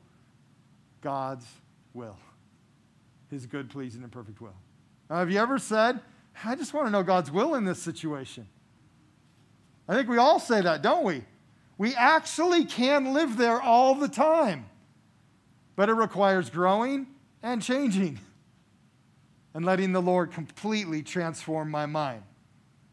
God's 1.01 1.47
will, 1.95 2.19
his 3.31 3.47
good, 3.47 3.71
pleasing, 3.71 4.03
and 4.03 4.13
perfect 4.13 4.41
will. 4.41 4.57
Now, 5.09 5.17
have 5.17 5.31
you 5.31 5.39
ever 5.39 5.59
said, 5.59 6.01
I 6.45 6.55
just 6.57 6.75
want 6.75 6.87
to 6.87 6.91
know 6.91 7.03
God's 7.03 7.31
will 7.31 7.55
in 7.55 7.65
this 7.65 7.81
situation. 7.81 8.47
I 9.89 9.95
think 9.95 10.09
we 10.09 10.19
all 10.19 10.41
say 10.41 10.61
that, 10.61 10.83
don't 10.83 11.05
we? 11.05 11.25
We 11.79 11.95
actually 11.95 12.65
can 12.65 13.13
live 13.13 13.37
there 13.37 13.61
all 13.61 13.95
the 13.95 14.09
time, 14.09 14.67
but 15.77 15.89
it 15.89 15.95
requires 15.95 16.51
growing 16.51 17.07
and 17.43 17.63
changing 17.63 18.19
and 19.55 19.65
letting 19.65 19.93
the 19.93 20.03
Lord 20.03 20.33
completely 20.33 21.03
transform 21.03 21.71
my 21.71 21.87
mind. 21.87 22.23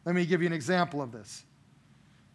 Let 0.05 0.15
me 0.15 0.25
give 0.25 0.41
you 0.41 0.47
an 0.47 0.53
example 0.53 1.01
of 1.01 1.11
this. 1.11 1.43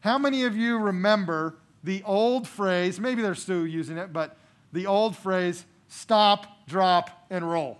How 0.00 0.18
many 0.18 0.44
of 0.44 0.56
you 0.56 0.78
remember 0.78 1.56
the 1.82 2.02
old 2.04 2.46
phrase, 2.46 3.00
maybe 3.00 3.22
they're 3.22 3.34
still 3.34 3.66
using 3.66 3.98
it, 3.98 4.12
but 4.12 4.36
the 4.72 4.86
old 4.86 5.16
phrase, 5.16 5.64
stop, 5.88 6.66
drop, 6.66 7.26
and 7.30 7.48
roll? 7.48 7.78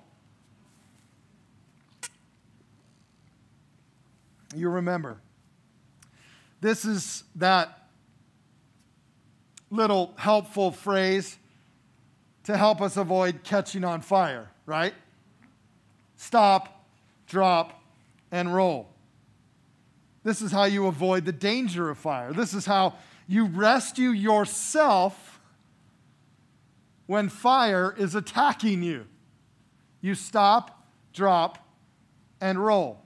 you 4.57 4.69
remember. 4.69 5.19
This 6.61 6.85
is 6.85 7.25
that 7.37 7.89
little 9.71 10.15
helpful 10.17 10.71
phrase 10.71 11.37
to 12.45 12.57
help 12.57 12.81
us 12.81 12.97
avoid 12.97 13.43
catching 13.43 13.85
on 13.85 14.01
fire, 14.01 14.51
right? 14.67 14.95
Stop, 16.17 16.87
drop, 17.27 17.83
and 18.31 18.55
roll. 18.55 18.89
This 20.23 20.41
is 20.41 20.53
how 20.53 20.65
you 20.65 20.87
avoid 20.87 21.25
the 21.25 21.33
danger 21.33 21.91
of 21.91 21.99
fire. 21.99 22.33
This 22.33 22.55
is 22.55 22.65
how 22.65 22.95
you 23.27 23.47
rescue 23.47 24.11
yourself 24.11 25.41
when 27.07 27.29
fire 27.29 27.95
is 27.97 28.15
attacking 28.15 28.83
you. 28.83 29.07
You 30.01 30.15
stop, 30.15 30.87
drop, 31.13 31.67
and 32.41 32.63
roll. 32.63 33.01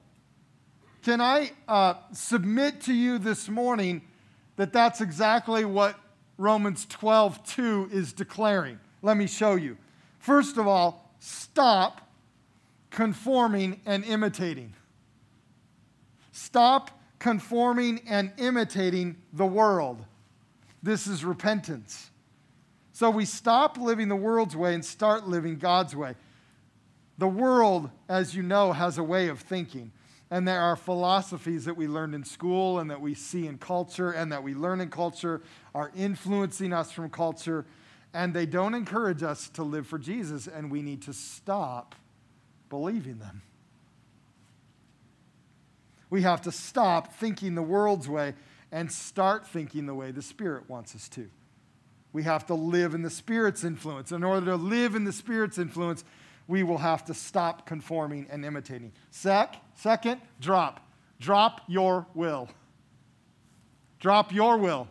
Can 1.02 1.20
I 1.20 1.52
uh, 1.66 1.94
submit 2.12 2.82
to 2.82 2.92
you 2.92 3.18
this 3.18 3.48
morning 3.48 4.02
that 4.56 4.72
that's 4.72 5.00
exactly 5.00 5.64
what 5.64 5.98
Romans 6.36 6.86
12, 6.86 7.44
2 7.44 7.90
is 7.92 8.12
declaring? 8.12 8.78
Let 9.02 9.16
me 9.16 9.26
show 9.26 9.54
you. 9.54 9.76
First 10.18 10.58
of 10.58 10.66
all, 10.66 11.12
stop 11.18 12.10
conforming 12.90 13.80
and 13.86 14.04
imitating. 14.04 14.74
Stop 16.32 16.90
conforming 17.18 18.00
and 18.08 18.32
imitating 18.38 19.16
the 19.32 19.46
world. 19.46 20.04
This 20.82 21.06
is 21.06 21.24
repentance. 21.24 22.10
So 22.92 23.10
we 23.10 23.24
stop 23.24 23.78
living 23.78 24.08
the 24.08 24.16
world's 24.16 24.56
way 24.56 24.74
and 24.74 24.84
start 24.84 25.28
living 25.28 25.58
God's 25.58 25.94
way. 25.94 26.14
The 27.18 27.28
world, 27.28 27.90
as 28.08 28.34
you 28.34 28.42
know, 28.42 28.72
has 28.72 28.98
a 28.98 29.02
way 29.02 29.28
of 29.28 29.40
thinking. 29.40 29.92
And 30.30 30.46
there 30.46 30.60
are 30.60 30.76
philosophies 30.76 31.64
that 31.64 31.76
we 31.76 31.88
learned 31.88 32.14
in 32.14 32.24
school 32.24 32.78
and 32.78 32.90
that 32.90 33.00
we 33.00 33.14
see 33.14 33.46
in 33.46 33.58
culture 33.58 34.10
and 34.10 34.30
that 34.30 34.42
we 34.42 34.54
learn 34.54 34.80
in 34.80 34.90
culture 34.90 35.40
are 35.74 35.90
influencing 35.96 36.72
us 36.72 36.92
from 36.92 37.08
culture. 37.08 37.64
And 38.14 38.32
they 38.32 38.46
don't 38.46 38.74
encourage 38.74 39.22
us 39.22 39.48
to 39.50 39.62
live 39.62 39.86
for 39.86 39.98
Jesus, 39.98 40.46
and 40.46 40.70
we 40.70 40.82
need 40.82 41.02
to 41.02 41.12
stop 41.12 41.94
believing 42.70 43.18
them. 43.18 43.42
We 46.10 46.22
have 46.22 46.42
to 46.42 46.52
stop 46.52 47.14
thinking 47.14 47.54
the 47.54 47.62
world's 47.62 48.08
way 48.08 48.34
and 48.72 48.90
start 48.90 49.46
thinking 49.46 49.86
the 49.86 49.94
way 49.94 50.10
the 50.10 50.22
Spirit 50.22 50.68
wants 50.68 50.94
us 50.94 51.08
to. 51.10 51.28
We 52.12 52.22
have 52.22 52.46
to 52.46 52.54
live 52.54 52.94
in 52.94 53.02
the 53.02 53.10
Spirit's 53.10 53.64
influence. 53.64 54.12
In 54.12 54.24
order 54.24 54.46
to 54.46 54.56
live 54.56 54.94
in 54.94 55.04
the 55.04 55.12
Spirit's 55.12 55.58
influence, 55.58 56.04
we 56.46 56.62
will 56.62 56.78
have 56.78 57.04
to 57.04 57.14
stop 57.14 57.66
conforming 57.66 58.26
and 58.30 58.44
imitating. 58.44 58.92
Sec, 59.10 59.56
second, 59.74 60.20
drop. 60.40 60.80
Drop 61.20 61.60
your 61.68 62.06
will. 62.14 62.48
Drop 64.00 64.32
your 64.32 64.56
will. 64.56 64.88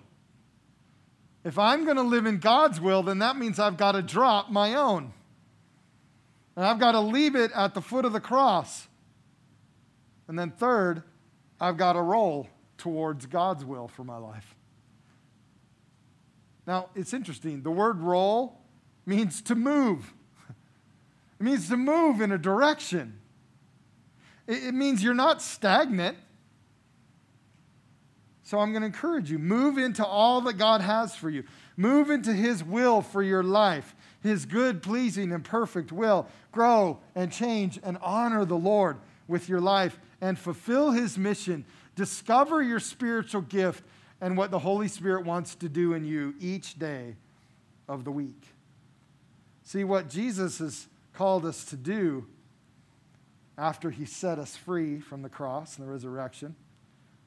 If 1.47 1.57
I'm 1.57 1.85
going 1.85 1.95
to 1.95 2.03
live 2.03 2.25
in 2.25 2.39
God's 2.39 2.81
will, 2.81 3.03
then 3.03 3.19
that 3.19 3.37
means 3.37 3.57
I've 3.57 3.77
got 3.77 3.93
to 3.93 4.01
drop 4.01 4.51
my 4.51 4.75
own. 4.75 5.13
And 6.57 6.65
I've 6.65 6.77
got 6.77 6.91
to 6.91 6.99
leave 6.99 7.37
it 7.37 7.51
at 7.55 7.73
the 7.73 7.81
foot 7.81 8.03
of 8.03 8.11
the 8.11 8.19
cross. 8.19 8.89
And 10.27 10.37
then, 10.37 10.51
third, 10.51 11.03
I've 11.57 11.77
got 11.77 11.93
to 11.93 12.01
roll 12.01 12.49
towards 12.77 13.27
God's 13.27 13.63
will 13.63 13.87
for 13.87 14.03
my 14.03 14.17
life. 14.17 14.55
Now, 16.67 16.89
it's 16.95 17.13
interesting. 17.13 17.61
The 17.61 17.71
word 17.71 18.01
roll 18.01 18.59
means 19.05 19.41
to 19.43 19.55
move. 19.55 20.13
It 21.39 21.43
means 21.43 21.69
to 21.69 21.77
move 21.77 22.19
in 22.19 22.33
a 22.33 22.37
direction. 22.37 23.19
It, 24.47 24.73
means 24.73 25.01
you're 25.01 25.13
not 25.13 25.41
stagnant. 25.41 26.17
So 28.47 28.59
I'm 28.59 28.71
going 28.71 28.81
to 28.81 28.87
encourage 28.87 29.29
you 29.29 29.39
move 29.39 29.77
into 29.77 30.05
all 30.05 30.41
that 30.41 30.53
God 30.53 30.81
has 30.81 31.13
for 31.13 31.29
you. 31.29 31.43
Move 31.75 32.09
into 32.09 32.33
His 32.33 32.63
will 32.63 33.01
for 33.01 33.21
your 33.21 33.43
life, 33.43 33.93
His 34.23 34.45
good, 34.45 34.81
pleasing, 34.81 35.33
and 35.33 35.43
perfect 35.43 35.91
will. 35.91 36.27
Grow 36.51 36.99
and 37.13 37.31
change 37.31 37.79
and 37.83 37.97
honor 38.01 38.45
the 38.45 38.55
Lord 38.55 38.97
with 39.27 39.49
your 39.49 39.59
life 39.59 39.99
and 40.21 40.39
fulfill 40.39 40.91
His 40.91 41.17
mission 41.17 41.65
Discover 41.97 42.61
your 42.61 42.79
spiritual 42.79 43.41
gift 43.41 43.83
and 44.21 44.37
what 44.37 44.51
the 44.51 44.59
Holy 44.59 44.87
Spirit 44.87 45.25
wants 45.25 45.55
to 45.55 45.67
do 45.67 45.93
in 45.93 46.05
you 46.05 46.35
each 46.39 46.77
day 46.77 47.15
of 47.89 48.05
the 48.05 48.11
week. 48.11 48.45
See, 49.63 49.83
what 49.83 50.07
Jesus 50.07 50.59
has 50.59 50.87
called 51.11 51.43
us 51.43 51.65
to 51.65 51.75
do 51.75 52.27
after 53.57 53.89
he 53.89 54.05
set 54.05 54.37
us 54.37 54.55
free 54.55 54.99
from 54.99 55.23
the 55.23 55.29
cross 55.29 55.79
and 55.79 55.87
the 55.87 55.91
resurrection. 55.91 56.55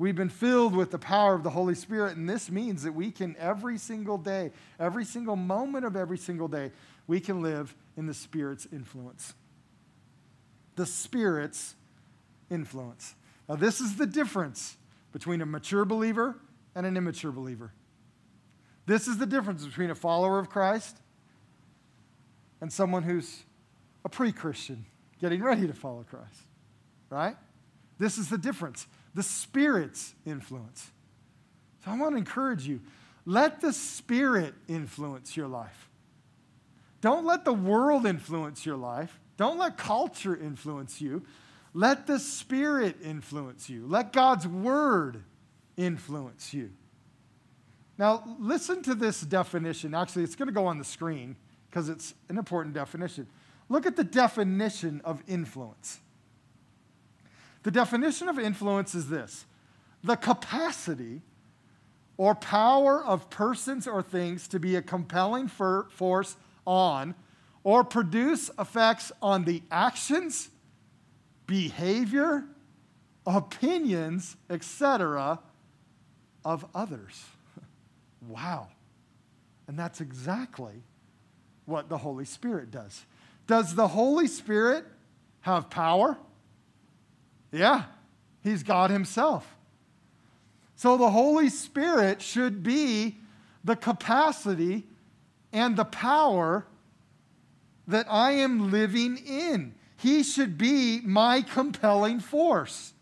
We've 0.01 0.17
been 0.17 0.31
filled 0.31 0.75
with 0.75 0.93
the 0.93 0.99
power 0.99 1.35
of 1.35 1.43
the 1.43 1.51
Holy 1.51 1.75
Spirit, 1.75 2.17
and 2.17 2.27
this 2.27 2.51
means 2.51 2.85
that 2.85 2.95
we 2.95 3.11
can 3.11 3.37
every 3.39 3.77
single 3.77 4.17
day, 4.17 4.51
every 4.79 5.05
single 5.05 5.37
moment 5.37 5.85
of 5.85 5.95
every 5.95 6.17
single 6.17 6.49
day, 6.49 6.73
we 7.07 7.21
can 7.21 7.43
live 7.43 7.77
in 7.99 8.07
the 8.07 8.15
Spirit's 8.15 8.67
influence. 8.73 9.35
The 10.77 10.87
Spirit's 10.87 11.75
influence. 12.51 13.15
Now, 13.47 13.57
this 13.57 13.83
is 13.83 13.97
the 13.97 14.07
difference 14.07 14.79
between 15.13 15.43
a 15.43 15.47
mature 15.47 15.85
believer 15.85 16.35
and 16.75 16.87
an 16.87 16.97
immature 16.97 17.31
believer. 17.31 17.75
This 18.87 19.07
is 19.07 19.19
the 19.19 19.27
difference 19.27 19.67
between 19.67 19.91
a 19.91 19.95
follower 19.95 20.39
of 20.39 20.49
Christ 20.49 20.97
and 22.63 22.73
someone 22.73 23.03
who's 23.03 23.45
a 24.03 24.09
pre 24.09 24.33
Christian 24.33 24.87
getting 25.21 25.43
ready 25.43 25.67
to 25.67 25.75
follow 25.75 26.07
Christ, 26.09 26.41
right? 27.11 27.37
This 27.99 28.17
is 28.17 28.31
the 28.31 28.39
difference 28.39 28.87
the 29.15 29.23
Spirit's 29.23 30.15
influence. 30.25 30.91
So 31.85 31.91
I 31.91 31.99
want 31.99 32.13
to 32.13 32.19
encourage 32.19 32.67
you 32.67 32.81
let 33.27 33.61
the 33.61 33.73
Spirit 33.73 34.55
influence 34.69 35.37
your 35.37 35.49
life. 35.49 35.89
Don't 37.01 37.25
let 37.25 37.45
the 37.45 37.53
world 37.53 38.07
influence 38.07 38.67
your 38.67 38.77
life. 38.77 39.21
Don't 39.37 39.59
let 39.59 39.77
culture 39.77 40.37
influence 40.37 41.01
you. 41.01 41.25
Let 41.73 42.07
the 42.07 42.19
Spirit 42.19 42.97
influence 43.03 43.71
you. 43.71 43.87
Let 43.87 44.13
God's 44.13 44.47
Word 44.47 45.23
influence 45.77 46.53
you. 46.53 46.71
Now, 47.99 48.37
listen 48.39 48.83
to 48.85 48.95
this 48.95 49.21
definition. 49.21 49.95
Actually, 49.95 50.25
it's 50.25 50.35
going 50.35 50.49
to 50.49 50.55
go 50.55 50.67
on 50.67 50.79
the 50.79 50.85
screen 50.85 51.37
because 51.69 51.89
it's 51.89 52.15
an 52.29 52.39
important 52.39 52.75
definition. 52.75 53.27
Look 53.69 53.87
at 53.87 53.95
the 53.95 54.05
definition 54.05 55.01
of 55.05 55.23
influence. 55.29 56.01
The 57.63 57.71
definition 57.71 58.29
of 58.29 58.39
influence 58.39 58.95
is 58.95 59.09
this 59.09 59.45
the 60.03 60.17
capacity 60.17 61.23
or 62.17 62.35
power 62.35 63.03
of 63.05 63.31
persons 63.31 63.87
or 63.87 64.03
things 64.03 64.49
to 64.49 64.59
be 64.59 64.77
a 64.77 64.83
compelling 64.83 65.49
force 65.49 66.37
on 66.67 67.15
or 67.65 67.85
produce 67.85 68.51
effects 68.59 69.13
on 69.21 69.45
the 69.45 69.63
actions, 69.71 70.51
behavior, 71.47 72.45
opinions, 73.27 74.37
etc. 74.49 75.41
of 76.45 76.65
others. 76.75 77.25
wow. 78.29 78.69
And 79.67 79.79
that's 79.79 80.01
exactly 80.01 80.83
what 81.67 81.89
the 81.89 81.99
Holy 81.99 82.25
Spirit 82.25 82.71
does. 82.71 83.05
Does 83.47 83.75
the 83.75 83.89
Holy 83.89 84.27
Spirit 84.27 84.85
have 85.41 85.71
power? 85.71 86.19
Yeah, 87.53 87.85
He's 88.43 88.63
God 88.63 88.91
Himself. 88.91 89.57
So 90.77 90.97
the 90.97 91.11
Holy 91.11 91.49
Spirit 91.51 92.23
should 92.23 92.63
be 92.63 93.19
the 93.65 93.77
capacity 93.77 94.87
and 95.53 95.77
the 95.77 95.85
power 95.85 96.65
that 97.87 98.07
I 98.09 98.33
am 98.33 98.71
living 98.71 99.19
in. 99.19 99.75
He 99.97 100.23
should 100.23 100.57
be 100.57 101.01
my 101.03 101.43
compelling 101.43 102.21
force, 102.21 102.95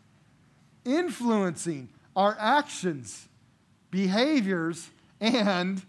influencing 0.84 1.90
our 2.16 2.36
actions, 2.40 3.28
behaviors, 3.90 4.90
and 5.20 5.82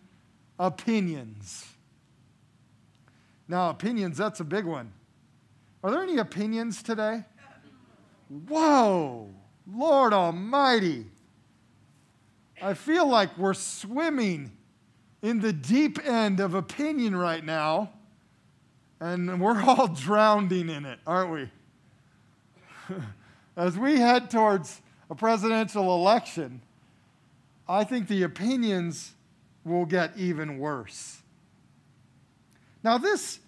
opinions. 0.59 1.65
Now, 3.47 3.71
opinions, 3.71 4.17
that's 4.17 4.39
a 4.39 4.43
big 4.43 4.65
one. 4.65 4.93
Are 5.83 5.89
there 5.89 6.03
any 6.03 6.17
opinions 6.17 6.83
today? 6.83 7.23
Whoa, 8.29 9.29
Lord 9.71 10.13
Almighty. 10.13 11.05
I 12.61 12.73
feel 12.75 13.07
like 13.07 13.35
we're 13.37 13.53
swimming 13.53 14.51
in 15.21 15.39
the 15.39 15.51
deep 15.51 15.99
end 16.05 16.39
of 16.39 16.53
opinion 16.53 17.15
right 17.15 17.43
now, 17.43 17.91
and 18.99 19.41
we're 19.41 19.61
all 19.61 19.87
drowning 19.95 20.69
in 20.69 20.85
it, 20.85 20.99
aren't 21.07 21.31
we? 21.31 22.95
As 23.57 23.77
we 23.77 23.97
head 23.97 24.29
towards 24.29 24.81
a 25.09 25.15
presidential 25.15 25.95
election, 25.95 26.61
I 27.67 27.83
think 27.83 28.07
the 28.07 28.23
opinions 28.23 29.13
will 29.63 29.85
get 29.85 30.17
even 30.17 30.59
worse. 30.59 31.21
Now, 32.83 32.97
this 32.97 33.39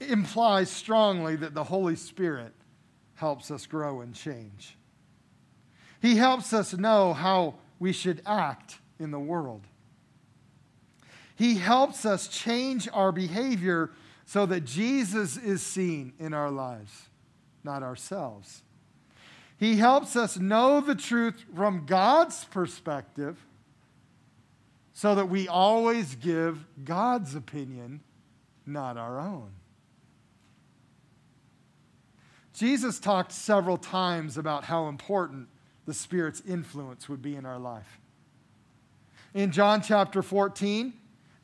implies 0.00 0.70
strongly 0.70 1.36
that 1.36 1.54
the 1.54 1.64
Holy 1.64 1.96
Spirit 1.96 2.52
helps 3.16 3.50
us 3.50 3.66
grow 3.66 4.00
and 4.00 4.14
change. 4.14 4.76
He 6.00 6.16
helps 6.16 6.52
us 6.52 6.72
know 6.74 7.12
how 7.12 7.54
we 7.78 7.92
should 7.92 8.22
act 8.24 8.78
in 8.98 9.10
the 9.10 9.18
world. 9.18 9.62
He 11.34 11.56
helps 11.56 12.06
us 12.06 12.28
change 12.28 12.88
our 12.92 13.12
behavior 13.12 13.90
so 14.24 14.46
that 14.46 14.64
Jesus 14.64 15.36
is 15.36 15.62
seen 15.62 16.12
in 16.18 16.32
our 16.32 16.50
lives, 16.50 17.08
not 17.62 17.82
ourselves. 17.82 18.62
He 19.58 19.76
helps 19.76 20.16
us 20.16 20.38
know 20.38 20.80
the 20.80 20.94
truth 20.94 21.44
from 21.54 21.86
God's 21.86 22.44
perspective 22.44 23.38
so 24.92 25.14
that 25.14 25.28
we 25.28 25.46
always 25.46 26.14
give 26.14 26.64
God's 26.84 27.34
opinion, 27.34 28.00
not 28.64 28.96
our 28.96 29.20
own. 29.20 29.50
Jesus 32.56 32.98
talked 32.98 33.32
several 33.32 33.76
times 33.76 34.38
about 34.38 34.64
how 34.64 34.88
important 34.88 35.46
the 35.84 35.92
Spirit's 35.92 36.42
influence 36.48 37.06
would 37.06 37.20
be 37.20 37.36
in 37.36 37.44
our 37.44 37.58
life. 37.58 38.00
In 39.34 39.52
John 39.52 39.82
chapter 39.82 40.22
14, 40.22 40.94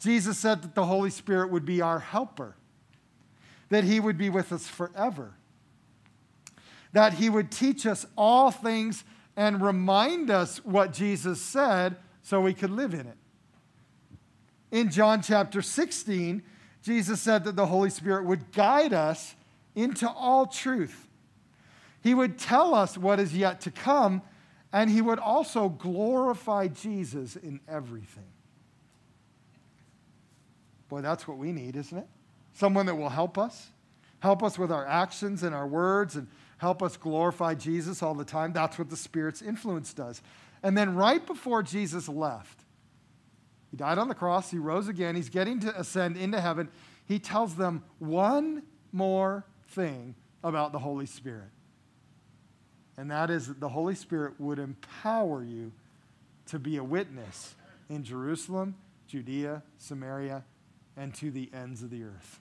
Jesus 0.01 0.39
said 0.39 0.63
that 0.63 0.75
the 0.75 0.87
Holy 0.87 1.11
Spirit 1.11 1.51
would 1.51 1.67
be 1.67 1.83
our 1.83 1.99
helper, 1.99 2.57
that 3.69 3.85
he 3.85 4.01
would 4.01 4.17
be 4.17 4.31
with 4.31 4.53
us 4.53 4.67
forever, 4.67 5.35
that 6.95 7.13
he 7.15 7.29
would 7.29 7.51
teach 7.51 7.85
us 7.85 8.07
all 8.17 8.51
things 8.51 9.05
and 9.37 9.61
remind 9.61 10.31
us 10.31 10.65
what 10.65 10.95
Jesus 10.95 11.43
said 11.43 11.97
so 12.23 12.41
we 12.41 12.55
could 12.55 12.71
live 12.71 12.95
in 12.95 13.07
it. 13.07 13.19
In 14.71 14.91
John 14.91 15.21
chapter 15.21 15.61
16, 15.61 16.43
Jesus 16.83 17.21
said 17.21 17.45
that 17.45 17.57
the 17.57 17.67
Holy 17.67 17.91
Spirit 17.91 18.25
would 18.25 18.51
guide 18.53 18.95
us 18.95 19.35
into 19.75 20.09
all 20.09 20.47
truth. 20.47 21.09
He 22.03 22.15
would 22.15 22.39
tell 22.39 22.75
us 22.75 22.99
what 22.99 23.21
is 23.21 23.35
yet 23.35 23.61
to 23.63 23.71
come, 23.71 24.23
and 24.73 24.91
he 24.91 25.01
would 25.01 25.19
also 25.19 25.69
glorify 25.69 26.69
Jesus 26.69 27.37
in 27.37 27.61
everything. 27.69 28.31
Boy, 30.89 31.01
that's 31.01 31.27
what 31.27 31.39
we 31.39 31.53
need, 31.53 31.77
isn't 31.77 31.97
it? 31.97 32.07
Someone 32.55 32.87
that 32.87 32.97
will 32.97 33.09
help 33.09 33.39
us, 33.39 33.69
help 34.21 34.43
us 34.43 34.59
with 34.59 34.71
our 34.71 34.87
actions 34.87 35.43
and 35.43 35.55
our 35.55 35.67
words, 35.67 36.17
and 36.17 36.27
help 36.59 36.83
us 36.83 36.97
glorify 36.97 37.55
Jesus 37.55 38.03
all 38.03 38.15
the 38.15 38.25
time. 38.25 38.53
That's 38.53 38.79
what 38.79 38.91
the 38.91 38.97
Spirit's 38.97 39.41
influence 39.41 39.95
does. 39.95 40.21
And 40.63 40.77
then, 40.77 40.95
right 40.95 41.25
before 41.27 41.63
Jesus 41.63 42.09
left, 42.09 42.61
he 43.71 43.77
died 43.77 43.97
on 43.97 44.09
the 44.09 44.15
cross, 44.15 44.51
he 44.51 44.59
rose 44.59 44.87
again, 44.87 45.17
he's 45.17 45.31
getting 45.31 45.61
to 45.61 45.81
ascend 45.81 46.17
into 46.17 46.41
heaven. 46.41 46.69
He 47.07 47.19
tells 47.19 47.55
them 47.55 47.85
one 47.99 48.63
more 48.93 49.47
thing 49.73 50.15
about 50.45 50.73
the 50.73 50.79
Holy 50.79 51.07
Spirit. 51.07 51.51
And 52.97 53.11
that 53.11 53.31
is 53.31 53.49
that 53.49 53.61
the 53.61 53.71
Holy 53.71 53.95
Spirit 53.95 54.35
would 54.39 54.59
empower 54.59 55.43
you 55.43 55.73
to 56.47 56.59
be 56.59 56.77
a 56.77 56.85
witness 56.85 57.55
in 57.89 58.05
Jerusalem, 58.05 58.77
Judea, 59.07 59.63
Samaria, 59.79 60.45
and 60.97 61.15
to 61.15 61.31
the 61.31 61.51
ends 61.55 61.83
of 61.83 61.91
the 61.91 62.05
earth. 62.05 62.41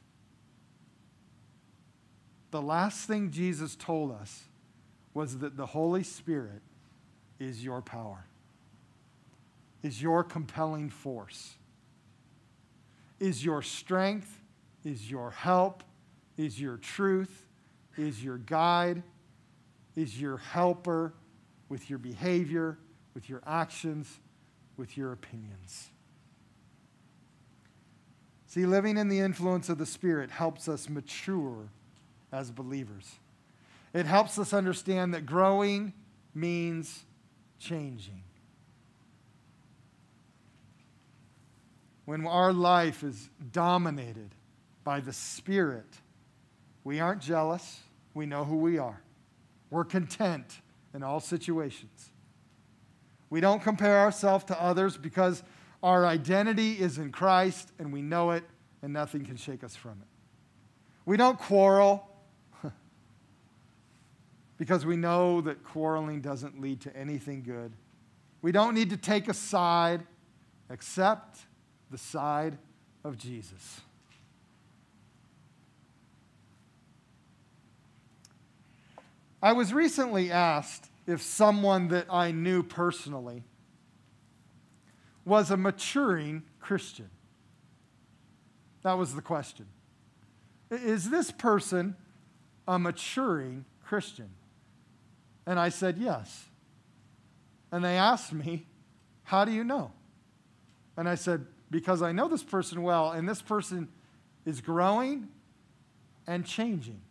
The 2.52 2.62
last 2.62 3.08
thing 3.08 3.32
Jesus 3.32 3.76
told 3.76 4.12
us 4.12 4.44
was 5.14 5.38
that 5.40 5.56
the 5.56 5.68
Holy 5.68 6.04
Spirit 6.04 6.62
is 7.40 7.64
your 7.64 7.82
power, 7.82 8.26
is 9.82 10.02
your 10.02 10.24
compelling 10.24 10.90
force, 10.90 11.56
is 13.20 13.44
your 13.44 13.62
strength, 13.62 14.40
is 14.84 15.10
your 15.10 15.32
help, 15.32 15.84
is 16.38 16.60
your 16.60 16.78
truth, 16.78 17.48
is 17.98 18.24
your 18.24 18.38
guide, 18.38 19.04
is 19.96 20.20
your 20.20 20.38
helper 20.38 21.14
with 21.70 21.90
your 21.90 22.00
behavior, 22.00 22.78
with 23.14 23.30
your 23.30 23.42
actions, 23.46 24.20
with 24.78 24.98
your 24.98 25.12
opinions. 25.12 25.90
See, 28.48 28.66
living 28.66 28.98
in 28.98 29.08
the 29.08 29.20
influence 29.20 29.70
of 29.70 29.78
the 29.78 29.86
Spirit 29.86 30.30
helps 30.32 30.68
us 30.68 30.90
mature 30.90 31.70
as 32.34 32.52
believers. 32.52 33.16
It 33.94 34.06
helps 34.06 34.38
us 34.38 34.54
understand 34.54 35.14
that 35.14 35.26
growing 35.26 35.94
means 36.34 37.06
changing. 37.60 38.24
When 42.06 42.26
our 42.26 42.52
life 42.52 43.04
is 43.04 43.30
dominated 43.54 44.32
by 44.84 45.00
the 45.00 45.14
Spirit, 45.14 46.01
we 46.84 47.00
aren't 47.00 47.22
jealous. 47.22 47.80
We 48.14 48.26
know 48.26 48.44
who 48.44 48.58
we 48.58 48.78
are. 48.78 49.02
We're 49.70 49.86
content 49.86 50.62
in 50.94 51.04
all 51.04 51.20
situations. 51.20 52.12
We 53.30 53.40
don't 53.40 53.62
compare 53.62 54.00
ourselves 54.00 54.44
to 54.46 54.62
others 54.62 54.98
because 54.98 55.44
our 55.82 56.06
identity 56.06 56.74
is 56.74 56.98
in 56.98 57.12
Christ 57.12 57.72
and 57.80 57.94
we 57.94 58.02
know 58.02 58.32
it 58.32 58.44
and 58.82 58.92
nothing 58.94 59.26
can 59.26 59.38
shake 59.38 59.64
us 59.64 59.76
from 59.76 59.94
it. 60.02 60.08
We 61.06 61.18
don't 61.18 61.40
quarrel 61.40 62.08
because 64.58 64.86
we 64.86 64.98
know 64.98 65.42
that 65.42 65.64
quarreling 65.64 66.22
doesn't 66.22 66.60
lead 66.60 66.82
to 66.82 66.96
anything 66.96 67.42
good. 67.44 67.72
We 68.42 68.52
don't 68.52 68.74
need 68.74 68.90
to 68.90 68.98
take 68.98 69.30
a 69.30 69.34
side 69.34 70.06
except 70.70 71.40
the 71.90 71.98
side 71.98 72.58
of 73.04 73.18
Jesus. 73.18 73.82
I 79.42 79.54
was 79.54 79.74
recently 79.74 80.32
asked 80.32 80.90
if 81.08 81.22
someone 81.22 81.88
that 81.90 82.08
I 82.12 82.32
knew 82.32 82.64
personally 82.64 83.44
was 85.26 85.52
a 85.52 85.58
maturing 85.58 86.44
Christian. 86.60 87.10
That 88.84 88.98
was 88.98 89.16
the 89.16 89.22
question. 89.22 89.68
Is 90.70 91.10
this 91.10 91.32
person 91.32 91.96
a 92.68 92.80
maturing 92.80 93.66
Christian? 93.84 94.30
And 95.46 95.60
I 95.60 95.70
said, 95.70 95.98
yes. 95.98 96.46
And 97.72 97.84
they 97.84 97.98
asked 97.98 98.34
me, 98.34 98.68
How 99.24 99.46
do 99.46 99.52
you 99.52 99.64
know? 99.64 99.92
And 100.98 101.08
I 101.08 101.16
said, 101.16 101.46
Because 101.70 102.02
I 102.02 102.12
know 102.12 102.28
this 102.28 102.44
person 102.44 102.84
well, 102.84 103.12
and 103.12 103.28
this 103.28 103.42
person 103.42 103.88
is 104.46 104.62
growing 104.62 105.30
and 106.28 106.46
changing. 106.46 107.02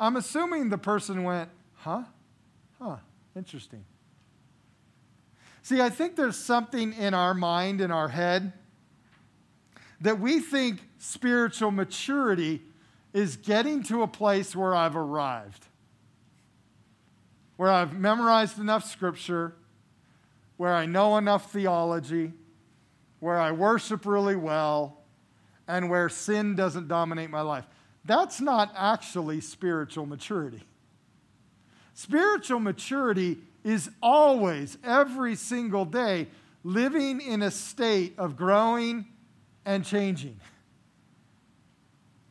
I'm 0.00 0.16
assuming 0.16 0.68
the 0.68 0.78
person 0.78 1.24
went, 1.24 1.50
Huh? 1.74 2.02
Huh, 2.80 2.96
interesting. 3.36 3.84
See, 5.62 5.80
I 5.80 5.90
think 5.90 6.16
there's 6.16 6.36
something 6.36 6.92
in 6.92 7.14
our 7.14 7.34
mind, 7.34 7.80
in 7.80 7.90
our 7.90 8.08
head, 8.08 8.52
that 10.00 10.18
we 10.20 10.40
think 10.40 10.80
spiritual 10.98 11.70
maturity 11.70 12.62
is 13.12 13.36
getting 13.36 13.82
to 13.84 14.02
a 14.02 14.08
place 14.08 14.54
where 14.54 14.74
I've 14.74 14.96
arrived, 14.96 15.66
where 17.56 17.70
I've 17.70 17.98
memorized 17.98 18.58
enough 18.58 18.84
scripture, 18.84 19.54
where 20.56 20.74
I 20.74 20.86
know 20.86 21.16
enough 21.16 21.52
theology, 21.52 22.32
where 23.20 23.38
I 23.38 23.52
worship 23.52 24.06
really 24.06 24.36
well, 24.36 25.02
and 25.66 25.90
where 25.90 26.08
sin 26.08 26.54
doesn't 26.54 26.88
dominate 26.88 27.30
my 27.30 27.40
life. 27.40 27.66
That's 28.08 28.40
not 28.40 28.72
actually 28.74 29.42
spiritual 29.42 30.06
maturity. 30.06 30.62
Spiritual 31.92 32.58
maturity 32.58 33.36
is 33.62 33.90
always, 34.02 34.78
every 34.82 35.34
single 35.34 35.84
day, 35.84 36.26
living 36.64 37.20
in 37.20 37.42
a 37.42 37.50
state 37.50 38.14
of 38.16 38.34
growing 38.34 39.04
and 39.66 39.84
changing. 39.84 40.40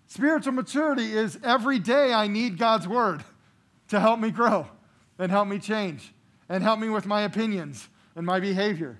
Spiritual 0.07 0.53
maturity 0.53 1.13
is 1.13 1.37
every 1.43 1.77
day 1.77 2.11
I 2.11 2.25
need 2.25 2.57
God's 2.57 2.87
word 2.87 3.23
to 3.89 3.99
help 3.99 4.19
me 4.19 4.31
grow 4.31 4.65
and 5.19 5.31
help 5.31 5.47
me 5.47 5.59
change 5.59 6.11
and 6.49 6.63
help 6.63 6.79
me 6.79 6.89
with 6.89 7.05
my 7.05 7.21
opinions 7.21 7.87
and 8.15 8.25
my 8.25 8.39
behavior. 8.39 8.97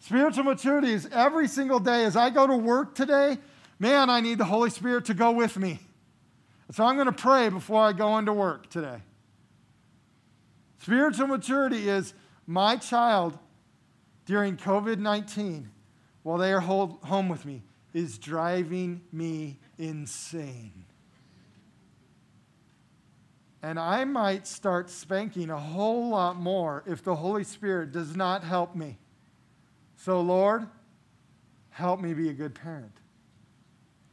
Spiritual 0.00 0.42
maturity 0.42 0.92
is 0.92 1.08
every 1.12 1.46
single 1.46 1.78
day 1.78 2.04
as 2.04 2.16
I 2.16 2.30
go 2.30 2.48
to 2.48 2.56
work 2.56 2.96
today, 2.96 3.38
man, 3.80 4.08
I 4.08 4.20
need 4.20 4.38
the 4.38 4.44
Holy 4.44 4.70
Spirit 4.70 5.06
to 5.06 5.14
go 5.14 5.32
with 5.32 5.56
me. 5.56 5.80
So 6.70 6.84
I'm 6.84 6.94
going 6.94 7.06
to 7.06 7.12
pray 7.12 7.48
before 7.48 7.82
I 7.82 7.92
go 7.92 8.16
into 8.18 8.32
work 8.32 8.70
today. 8.70 9.02
Spiritual 10.78 11.26
maturity 11.26 11.88
is 11.88 12.14
my 12.46 12.76
child 12.76 13.36
during 14.24 14.56
COVID 14.56 14.98
19, 14.98 15.68
while 16.22 16.38
they 16.38 16.52
are 16.52 16.60
home 16.60 17.28
with 17.28 17.44
me, 17.44 17.62
is 17.92 18.18
driving 18.18 19.00
me 19.10 19.58
insane. 19.78 20.84
And 23.62 23.78
I 23.78 24.04
might 24.04 24.46
start 24.46 24.88
spanking 24.88 25.50
a 25.50 25.58
whole 25.58 26.08
lot 26.08 26.36
more 26.36 26.82
if 26.86 27.02
the 27.02 27.16
Holy 27.16 27.44
Spirit 27.44 27.92
does 27.92 28.16
not 28.16 28.42
help 28.42 28.74
me. 28.74 28.98
So, 29.96 30.20
Lord, 30.20 30.66
help 31.70 32.00
me 32.00 32.14
be 32.14 32.30
a 32.30 32.32
good 32.32 32.54
parent. 32.54 32.99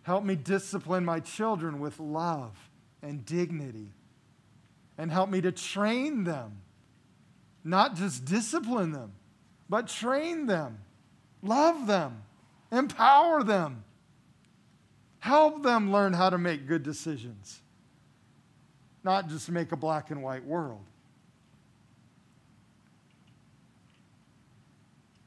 Help 0.07 0.23
me 0.23 0.35
discipline 0.35 1.05
my 1.05 1.19
children 1.19 1.79
with 1.79 1.99
love 1.99 2.57
and 3.03 3.23
dignity. 3.23 3.91
And 4.97 5.11
help 5.11 5.29
me 5.29 5.41
to 5.41 5.51
train 5.51 6.23
them, 6.23 6.61
not 7.63 7.95
just 7.95 8.25
discipline 8.25 8.91
them, 8.91 9.11
but 9.69 9.87
train 9.87 10.47
them, 10.47 10.79
love 11.43 11.85
them, 11.85 12.23
empower 12.71 13.43
them 13.43 13.83
Help 15.27 15.61
them 15.61 15.91
learn 15.91 16.13
how 16.13 16.29
to 16.29 16.37
make 16.37 16.67
good 16.67 16.83
decisions, 16.83 17.59
not 19.03 19.27
just 19.27 19.49
make 19.49 19.73
a 19.73 19.75
black 19.75 20.09
and 20.09 20.23
white 20.23 20.45
world. 20.45 20.85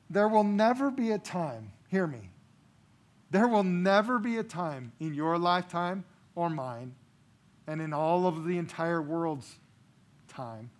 There 0.08 0.26
will 0.26 0.44
never 0.44 0.90
be 0.90 1.10
a 1.10 1.18
time, 1.18 1.72
hear 1.88 2.06
me, 2.06 2.29
there 3.30 3.48
will 3.48 3.64
never 3.64 4.18
be 4.18 4.38
a 4.38 4.42
time 4.42 4.92
in 5.00 5.14
your 5.14 5.38
lifetime 5.38 6.04
or 6.34 6.50
mine, 6.50 6.94
and 7.66 7.80
in 7.80 7.92
all 7.92 8.26
of 8.26 8.44
the 8.44 8.58
entire 8.58 9.00
world's 9.00 9.58
time, 10.28 10.70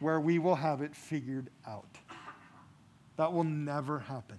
where 0.00 0.20
we 0.20 0.38
will 0.38 0.56
have 0.56 0.82
it 0.82 0.94
figured 0.94 1.50
out. 1.66 1.98
That 3.16 3.32
will 3.32 3.44
never 3.44 4.00
happen 4.00 4.38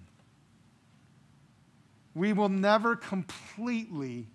we 2.18 2.32
will 2.32 2.48
never 2.48 2.96
completely 2.96 4.26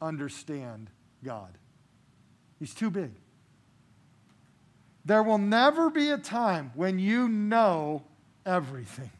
understand 0.00 0.88
God. 1.24 1.58
He's 2.60 2.74
too 2.74 2.90
big. 2.90 3.10
There 5.04 5.22
will 5.24 5.38
never 5.38 5.90
be 5.90 6.10
a 6.10 6.18
time 6.18 6.70
when 6.74 7.00
you 7.00 7.28
know 7.28 8.04
everything. 8.46 9.10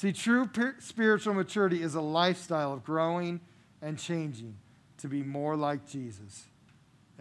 See, 0.00 0.12
true 0.14 0.48
spiritual 0.78 1.34
maturity 1.34 1.82
is 1.82 1.94
a 1.94 2.00
lifestyle 2.00 2.72
of 2.72 2.82
growing 2.82 3.38
and 3.82 3.98
changing 3.98 4.56
to 4.96 5.08
be 5.08 5.22
more 5.22 5.56
like 5.56 5.86
Jesus 5.86 6.46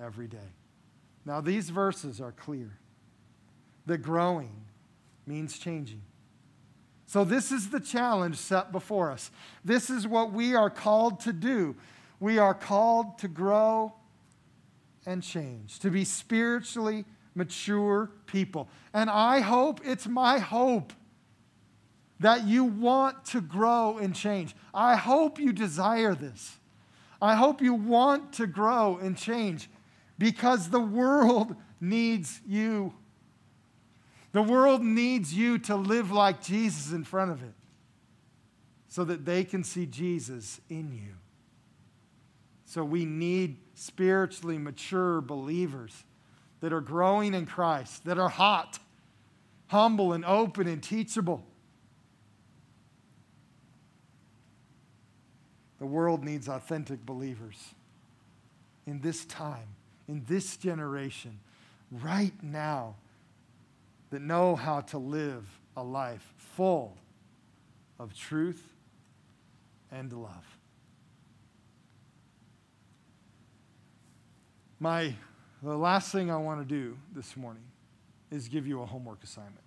every 0.01 0.29
day. 0.29 0.53
Now, 1.25 1.41
these 1.41 1.71
verses 1.71 2.21
are 2.21 2.31
clear. 2.31 2.79
The 3.85 3.97
growing 3.97 4.63
means 5.27 5.59
changing. 5.59 6.03
So, 7.05 7.25
this 7.25 7.51
is 7.51 7.69
the 7.69 7.81
challenge 7.81 8.37
set 8.37 8.71
before 8.71 9.11
us. 9.11 9.29
This 9.65 9.89
is 9.89 10.07
what 10.07 10.31
we 10.31 10.55
are 10.55 10.69
called 10.69 11.19
to 11.21 11.33
do. 11.33 11.75
We 12.21 12.37
are 12.37 12.53
called 12.53 13.17
to 13.17 13.27
grow 13.27 13.91
and 15.05 15.21
change, 15.21 15.79
to 15.79 15.91
be 15.91 16.05
spiritually 16.05 17.03
mature 17.35 18.09
people. 18.25 18.69
And 18.93 19.09
I 19.09 19.41
hope, 19.41 19.81
it's 19.83 20.07
my 20.07 20.39
hope, 20.39 20.93
that 22.19 22.45
you 22.45 22.63
want 22.63 23.25
to 23.25 23.41
grow 23.41 23.97
and 23.97 24.15
change. 24.15 24.55
I 24.73 24.95
hope 24.95 25.39
you 25.39 25.53
desire 25.53 26.15
this. 26.15 26.57
I 27.21 27.35
hope 27.35 27.61
you 27.61 27.73
want 27.73 28.33
to 28.33 28.47
grow 28.47 28.97
and 28.97 29.17
change 29.17 29.69
because 30.17 30.69
the 30.69 30.79
world 30.79 31.55
needs 31.81 32.41
you 32.45 32.93
the 34.31 34.43
world 34.43 34.83
needs 34.83 35.33
you 35.33 35.57
to 35.59 35.75
live 35.75 36.11
like 36.11 36.43
Jesus 36.43 36.91
in 36.91 37.03
front 37.03 37.31
of 37.31 37.41
it 37.41 37.53
so 38.87 39.03
that 39.03 39.25
they 39.25 39.43
can 39.43 39.63
see 39.63 39.85
Jesus 39.85 40.61
in 40.69 40.91
you. 40.91 41.15
So 42.65 42.83
we 42.83 43.05
need 43.05 43.57
spiritually 43.73 44.59
mature 44.59 45.21
believers 45.21 46.03
that 46.59 46.71
are 46.71 46.81
growing 46.81 47.33
in 47.33 47.47
Christ, 47.47 48.05
that 48.05 48.19
are 48.19 48.29
hot, 48.29 48.77
humble, 49.67 50.13
and 50.13 50.23
open 50.25 50.67
and 50.67 50.83
teachable. 50.83 51.43
The 55.79 55.85
world 55.85 56.23
needs 56.23 56.47
authentic 56.47 57.05
believers 57.05 57.73
in 58.85 58.99
this 59.01 59.25
time, 59.25 59.67
in 60.07 60.23
this 60.27 60.57
generation, 60.57 61.39
right 61.91 62.33
now 62.41 62.95
that 64.09 64.21
know 64.21 64.55
how 64.55 64.81
to 64.81 64.97
live 64.97 65.45
a 65.77 65.83
life 65.83 66.33
full 66.37 66.97
of 67.97 68.13
truth 68.13 68.73
and 69.91 70.11
love. 70.11 70.57
My 74.79 75.13
the 75.61 75.77
last 75.77 76.11
thing 76.11 76.31
I 76.31 76.37
want 76.37 76.61
to 76.61 76.65
do 76.65 76.97
this 77.13 77.35
morning 77.35 77.63
is 78.31 78.47
give 78.47 78.65
you 78.65 78.81
a 78.81 78.85
homework 78.85 79.23
assignment. 79.23 79.59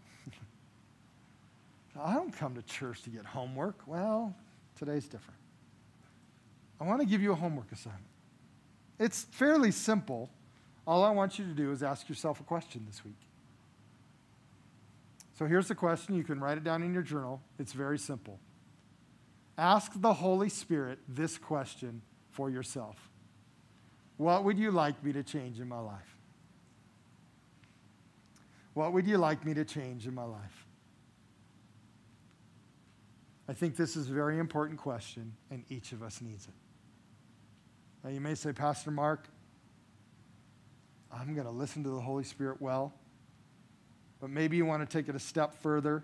I 2.01 2.15
don't 2.15 2.33
come 2.33 2.55
to 2.55 2.63
church 2.63 3.03
to 3.03 3.11
get 3.11 3.27
homework. 3.27 3.77
Well, 3.87 4.35
today's 4.79 5.05
different. 5.05 5.42
I 6.83 6.85
want 6.85 7.01
to 7.01 7.07
give 7.07 7.23
you 7.23 7.31
a 7.31 7.37
homework 7.37 7.71
assignment. 7.71 8.03
It's 8.99 9.23
fairly 9.31 9.71
simple. 9.71 10.29
All 10.85 11.05
I 11.05 11.11
want 11.11 11.39
you 11.39 11.45
to 11.45 11.53
do 11.53 11.71
is 11.71 11.81
ask 11.81 12.09
yourself 12.09 12.41
a 12.41 12.43
question 12.43 12.85
this 12.89 13.05
week. 13.05 13.21
So 15.39 15.47
here's 15.47 15.69
the 15.69 15.77
question. 15.77 16.17
You 16.17 16.25
can 16.25 16.41
write 16.41 16.59
it 16.59 16.65
down 16.65 16.83
in 16.83 16.93
your 16.93 17.05
journal. 17.05 17.41
It's 17.57 17.73
very 17.73 18.01
simple. 18.01 18.41
Ask 19.57 19.93
the 19.95 20.13
Holy 20.13 20.49
Spirit 20.49 20.99
this 21.09 21.39
question 21.39 22.03
for 22.31 22.51
yourself 22.51 22.97
What 24.17 24.43
would 24.43 24.59
you 24.59 24.73
like 24.73 25.05
me 25.05 25.13
to 25.13 25.23
change 25.23 25.61
in 25.61 25.69
my 25.69 25.79
life? 25.79 26.17
What 28.75 28.93
would 28.93 29.07
you 29.07 29.19
like 29.19 29.47
me 29.47 29.55
to 29.55 29.65
change 29.65 30.09
in 30.09 30.17
my 30.17 30.25
life? 30.25 30.67
I 33.49 33.53
think 33.53 33.77
this 33.77 33.95
is 33.95 34.11
a 34.11 34.13
very 34.13 34.41
important 34.41 34.81
question, 34.81 35.33
and 35.49 35.63
each 35.69 35.93
of 35.93 36.03
us 36.03 36.21
needs 36.21 36.47
it. 36.47 36.62
Now, 38.05 38.11
you 38.11 38.21
may 38.21 38.35
say, 38.35 38.53
Pastor 38.53 38.91
Mark, 38.91 39.29
I'm 41.13 41.35
going 41.35 41.47
to 41.47 41.53
listen 41.53 41.85
to 41.85 41.91
the 41.91 42.01
Holy 42.01 42.25
Spirit 42.25 42.61
well, 42.61 42.95
but 44.21 44.31
maybe 44.31 44.57
you 44.57 44.65
want 44.65 44.89
to 44.89 44.99
take 44.99 45.09
it 45.09 45.15
a 45.15 45.21
step 45.21 45.55
further. 45.63 46.03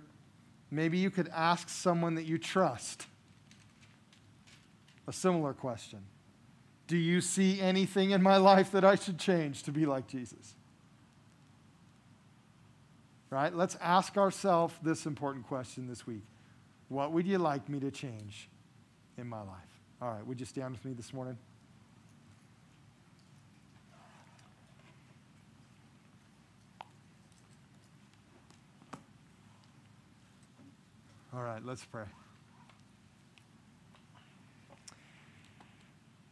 Maybe 0.71 0.99
you 0.99 1.11
could 1.11 1.29
ask 1.29 1.69
someone 1.69 2.15
that 2.17 2.25
you 2.25 2.39
trust 2.39 3.07
a 5.07 5.13
similar 5.13 5.55
question 5.55 6.01
Do 6.87 6.97
you 6.97 7.21
see 7.21 7.61
anything 7.61 8.11
in 8.11 8.23
my 8.23 8.37
life 8.37 8.71
that 8.73 8.85
I 8.85 8.95
should 8.95 9.19
change 9.19 9.63
to 9.65 9.73
be 9.73 9.87
like 9.87 10.07
Jesus? 10.07 10.55
Right? 13.31 13.55
Let's 13.55 13.77
ask 13.81 14.17
ourselves 14.17 14.75
this 14.83 15.05
important 15.05 15.47
question 15.47 15.89
this 15.89 16.07
week 16.07 16.23
What 16.89 17.13
would 17.13 17.27
you 17.27 17.39
like 17.39 17.69
me 17.69 17.81
to 17.81 17.91
change 17.91 18.49
in 19.17 19.27
my 19.27 19.41
life? 19.41 19.81
All 20.01 20.13
right, 20.13 20.25
would 20.25 20.39
you 20.39 20.47
stand 20.47 20.73
with 20.73 20.85
me 20.85 20.93
this 20.93 21.13
morning? 21.13 21.39
All 31.39 31.45
right, 31.45 31.65
let's 31.65 31.85
pray. 31.85 32.03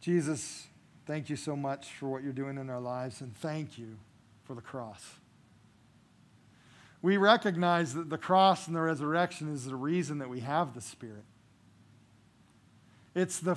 Jesus, 0.01 0.67
thank 1.05 1.29
you 1.29 1.37
so 1.37 1.55
much 1.55 1.87
for 1.93 2.09
what 2.09 2.23
you're 2.23 2.33
doing 2.33 2.57
in 2.57 2.69
our 2.69 2.81
lives, 2.81 3.21
and 3.21 3.33
thank 3.37 3.77
you 3.77 3.95
for 4.43 4.53
the 4.53 4.61
cross. 4.61 5.01
We 7.01 7.15
recognize 7.15 7.93
that 7.93 8.09
the 8.09 8.17
cross 8.17 8.67
and 8.67 8.75
the 8.75 8.81
resurrection 8.81 9.53
is 9.53 9.63
the 9.63 9.77
reason 9.77 10.17
that 10.17 10.27
we 10.27 10.41
have 10.41 10.73
the 10.73 10.81
Spirit. 10.81 11.23
It's 13.15 13.39
the 13.39 13.55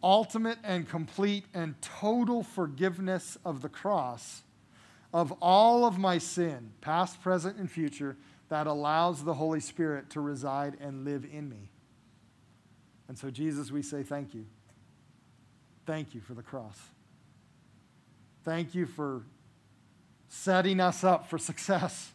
ultimate 0.00 0.58
and 0.62 0.88
complete 0.88 1.44
and 1.52 1.74
total 1.82 2.44
forgiveness 2.44 3.36
of 3.44 3.62
the 3.62 3.68
cross 3.68 4.42
of 5.12 5.32
all 5.40 5.86
of 5.86 5.98
my 5.98 6.18
sin, 6.18 6.70
past, 6.80 7.20
present, 7.20 7.56
and 7.56 7.68
future, 7.68 8.16
that 8.48 8.66
allows 8.66 9.24
the 9.24 9.34
Holy 9.34 9.60
Spirit 9.60 10.10
to 10.10 10.20
reside 10.20 10.76
and 10.80 11.04
live 11.04 11.24
in 11.30 11.48
me. 11.48 11.70
And 13.08 13.18
so, 13.18 13.30
Jesus, 13.30 13.70
we 13.70 13.82
say 13.82 14.02
thank 14.02 14.34
you. 14.34 14.46
Thank 15.86 16.14
you 16.14 16.20
for 16.20 16.34
the 16.34 16.42
cross. 16.42 16.78
Thank 18.44 18.74
you 18.74 18.86
for 18.86 19.22
setting 20.28 20.80
us 20.80 21.04
up 21.04 21.28
for 21.28 21.38
success. 21.38 22.12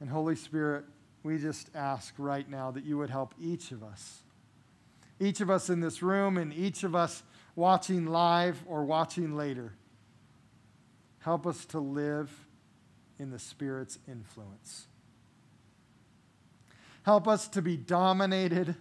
And 0.00 0.08
Holy 0.08 0.36
Spirit, 0.36 0.84
we 1.22 1.38
just 1.38 1.70
ask 1.74 2.14
right 2.18 2.48
now 2.48 2.70
that 2.70 2.84
you 2.84 2.96
would 2.98 3.10
help 3.10 3.34
each 3.40 3.72
of 3.72 3.82
us, 3.82 4.22
each 5.18 5.40
of 5.40 5.50
us 5.50 5.68
in 5.68 5.80
this 5.80 6.02
room, 6.02 6.36
and 6.36 6.52
each 6.52 6.84
of 6.84 6.94
us 6.94 7.22
watching 7.56 8.06
live 8.06 8.62
or 8.66 8.84
watching 8.84 9.36
later. 9.36 9.72
Help 11.18 11.46
us 11.46 11.64
to 11.66 11.80
live 11.80 12.30
in 13.18 13.30
the 13.30 13.38
Spirit's 13.38 13.98
influence. 14.08 14.86
Help 17.02 17.26
us 17.26 17.48
to 17.48 17.62
be 17.62 17.76
dominated 17.76 18.74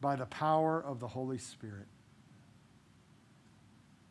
by 0.00 0.16
the 0.16 0.26
power 0.26 0.82
of 0.82 1.00
the 1.00 1.08
Holy 1.08 1.38
Spirit. 1.38 1.86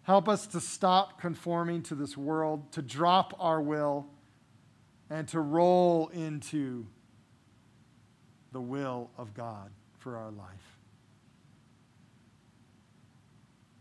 Help 0.04 0.28
us 0.28 0.48
to 0.48 0.60
stop 0.60 1.20
conforming 1.20 1.82
to 1.84 1.96
this 1.96 2.18
world, 2.18 2.72
to 2.74 2.82
drop 2.82 3.34
our 3.40 3.62
will, 3.62 4.08
and 5.10 5.28
to 5.30 5.40
roll 5.40 6.08
into 6.10 6.86
the 8.52 8.62
will 8.62 9.10
of 9.18 9.34
God 9.34 9.72
for 10.00 10.18
our 10.18 10.32
life. 10.32 10.80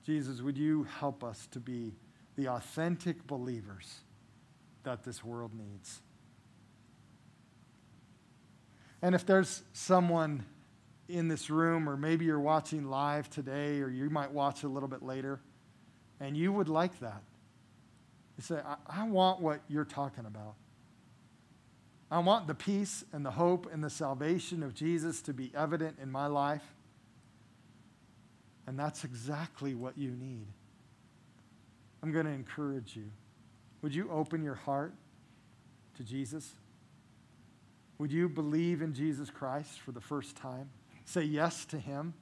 Jesus, 0.04 0.40
would 0.40 0.58
you 0.58 0.84
help 0.84 1.22
us 1.22 1.46
to 1.52 1.60
be 1.60 1.94
the 2.36 2.48
authentic 2.48 3.26
believers 3.26 4.00
that 4.84 5.04
this 5.04 5.24
world 5.24 5.52
needs? 5.54 6.00
And 9.00 9.14
if 9.14 9.26
there's 9.26 9.62
someone 9.72 10.44
in 11.08 11.28
this 11.28 11.50
room, 11.50 11.88
or 11.88 11.96
maybe 11.96 12.24
you're 12.24 12.40
watching 12.40 12.88
live 12.88 13.28
today, 13.28 13.80
or 13.80 13.88
you 13.88 14.08
might 14.08 14.30
watch 14.30 14.62
a 14.62 14.68
little 14.68 14.88
bit 14.88 15.02
later, 15.02 15.40
and 16.20 16.36
you 16.36 16.52
would 16.52 16.68
like 16.68 16.98
that. 17.00 17.22
You 18.38 18.42
say, 18.44 18.60
I, 18.64 18.76
I 18.86 19.08
want 19.08 19.40
what 19.40 19.60
you're 19.68 19.84
talking 19.84 20.24
about. 20.24 20.54
I 22.10 22.18
want 22.20 22.46
the 22.46 22.54
peace 22.54 23.04
and 23.12 23.24
the 23.24 23.30
hope 23.30 23.68
and 23.72 23.82
the 23.82 23.90
salvation 23.90 24.62
of 24.62 24.74
Jesus 24.74 25.22
to 25.22 25.32
be 25.32 25.50
evident 25.56 25.98
in 26.00 26.12
my 26.12 26.26
life. 26.26 26.74
And 28.66 28.78
that's 28.78 29.02
exactly 29.02 29.74
what 29.74 29.98
you 29.98 30.10
need. 30.10 30.46
I'm 32.02 32.12
going 32.12 32.26
to 32.26 32.32
encourage 32.32 32.94
you. 32.96 33.10
Would 33.82 33.94
you 33.94 34.10
open 34.10 34.42
your 34.42 34.54
heart 34.54 34.94
to 35.96 36.04
Jesus? 36.04 36.54
Would 37.98 38.12
you 38.12 38.28
believe 38.28 38.80
in 38.80 38.94
Jesus 38.94 39.30
Christ 39.30 39.80
for 39.80 39.92
the 39.92 40.00
first 40.00 40.36
time? 40.36 40.70
say 41.04 41.22
yes 41.22 41.64
to 41.66 41.78
Him 41.78 42.14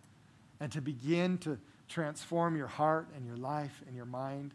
and 0.58 0.70
to 0.72 0.80
begin 0.80 1.38
to 1.38 1.58
transform 1.88 2.56
your 2.56 2.66
heart 2.66 3.08
and 3.16 3.26
your 3.26 3.36
life 3.36 3.82
and 3.86 3.96
your 3.96 4.04
mind. 4.04 4.54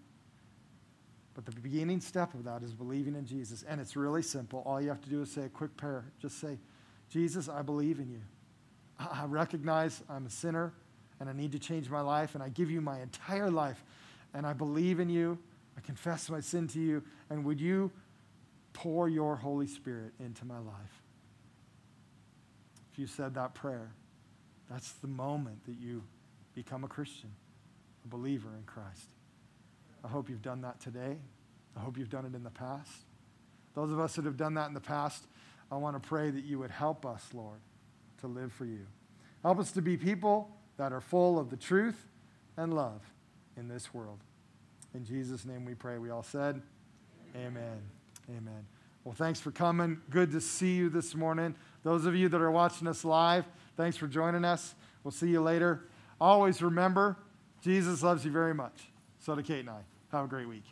But 1.33 1.45
the 1.45 1.51
beginning 1.51 1.99
step 1.99 2.33
of 2.33 2.45
that 2.45 2.63
is 2.63 2.73
believing 2.73 3.15
in 3.15 3.25
Jesus. 3.25 3.63
And 3.67 3.81
it's 3.81 3.95
really 3.95 4.21
simple. 4.21 4.63
All 4.65 4.81
you 4.81 4.89
have 4.89 5.01
to 5.01 5.09
do 5.09 5.21
is 5.21 5.31
say 5.31 5.43
a 5.43 5.49
quick 5.49 5.75
prayer. 5.75 6.05
Just 6.21 6.39
say, 6.39 6.57
Jesus, 7.09 7.49
I 7.49 7.61
believe 7.61 7.99
in 7.99 8.09
you. 8.09 8.21
I 8.99 9.25
recognize 9.25 10.01
I'm 10.09 10.25
a 10.25 10.29
sinner 10.29 10.73
and 11.19 11.29
I 11.29 11.33
need 11.33 11.51
to 11.53 11.59
change 11.59 11.89
my 11.89 12.01
life, 12.01 12.35
and 12.35 12.43
I 12.43 12.49
give 12.49 12.69
you 12.69 12.81
my 12.81 12.99
entire 12.99 13.49
life. 13.49 13.81
And 14.33 14.45
I 14.45 14.51
believe 14.51 14.99
in 14.99 15.07
you. 15.07 15.39
I 15.77 15.81
confess 15.81 16.29
my 16.29 16.39
sin 16.39 16.67
to 16.69 16.79
you. 16.79 17.03
And 17.29 17.43
would 17.45 17.59
you 17.59 17.91
pour 18.73 19.09
your 19.09 19.35
Holy 19.35 19.67
Spirit 19.67 20.13
into 20.19 20.45
my 20.45 20.59
life? 20.59 21.03
If 22.91 22.99
you 22.99 23.07
said 23.07 23.33
that 23.35 23.53
prayer, 23.53 23.91
that's 24.69 24.93
the 24.93 25.07
moment 25.07 25.65
that 25.65 25.77
you 25.77 26.03
become 26.53 26.83
a 26.83 26.87
Christian, 26.87 27.31
a 28.05 28.07
believer 28.07 28.49
in 28.57 28.63
Christ. 28.63 29.09
I 30.03 30.07
hope 30.07 30.29
you've 30.29 30.41
done 30.41 30.61
that 30.61 30.79
today. 30.79 31.17
I 31.75 31.79
hope 31.79 31.97
you've 31.97 32.09
done 32.09 32.25
it 32.25 32.35
in 32.35 32.43
the 32.43 32.49
past. 32.49 32.91
Those 33.73 33.91
of 33.91 33.99
us 33.99 34.15
that 34.15 34.25
have 34.25 34.37
done 34.37 34.53
that 34.53 34.67
in 34.67 34.73
the 34.73 34.79
past, 34.79 35.27
I 35.71 35.75
want 35.75 36.01
to 36.01 36.07
pray 36.07 36.29
that 36.29 36.45
you 36.45 36.59
would 36.59 36.71
help 36.71 37.05
us, 37.05 37.25
Lord, 37.33 37.59
to 38.21 38.27
live 38.27 38.53
for 38.53 38.65
you. 38.65 38.85
Help 39.43 39.59
us 39.59 39.71
to 39.73 39.81
be 39.81 39.97
people 39.97 40.49
that 40.77 40.93
are 40.93 41.01
full 41.01 41.37
of 41.37 41.49
the 41.49 41.57
truth 41.57 42.07
and 42.55 42.73
love 42.73 43.01
in 43.57 43.67
this 43.67 43.93
world. 43.93 44.19
In 44.95 45.03
Jesus' 45.03 45.45
name 45.45 45.65
we 45.65 45.73
pray. 45.75 45.97
We 45.97 46.09
all 46.09 46.23
said, 46.23 46.61
Amen. 47.35 47.47
Amen. 47.47 47.81
Amen. 48.29 48.65
Well, 49.03 49.13
thanks 49.13 49.39
for 49.39 49.51
coming. 49.51 49.99
Good 50.09 50.31
to 50.31 50.41
see 50.41 50.73
you 50.73 50.89
this 50.89 51.13
morning. 51.13 51.53
Those 51.83 52.05
of 52.05 52.15
you 52.15 52.29
that 52.29 52.41
are 52.41 52.49
watching 52.49 52.87
us 52.87 53.03
live, 53.05 53.45
Thanks 53.75 53.97
for 53.97 54.07
joining 54.07 54.45
us. 54.45 54.73
We'll 55.03 55.11
see 55.11 55.27
you 55.29 55.41
later. 55.41 55.81
Always 56.19 56.61
remember, 56.61 57.17
Jesus 57.61 58.01
loves 58.01 58.23
you 58.23 58.31
very 58.31 58.53
much. 58.53 58.89
So 59.19 59.35
do 59.35 59.43
Kate 59.43 59.59
and 59.61 59.69
I. 59.69 59.81
Have 60.11 60.25
a 60.25 60.27
great 60.27 60.47
week. 60.47 60.63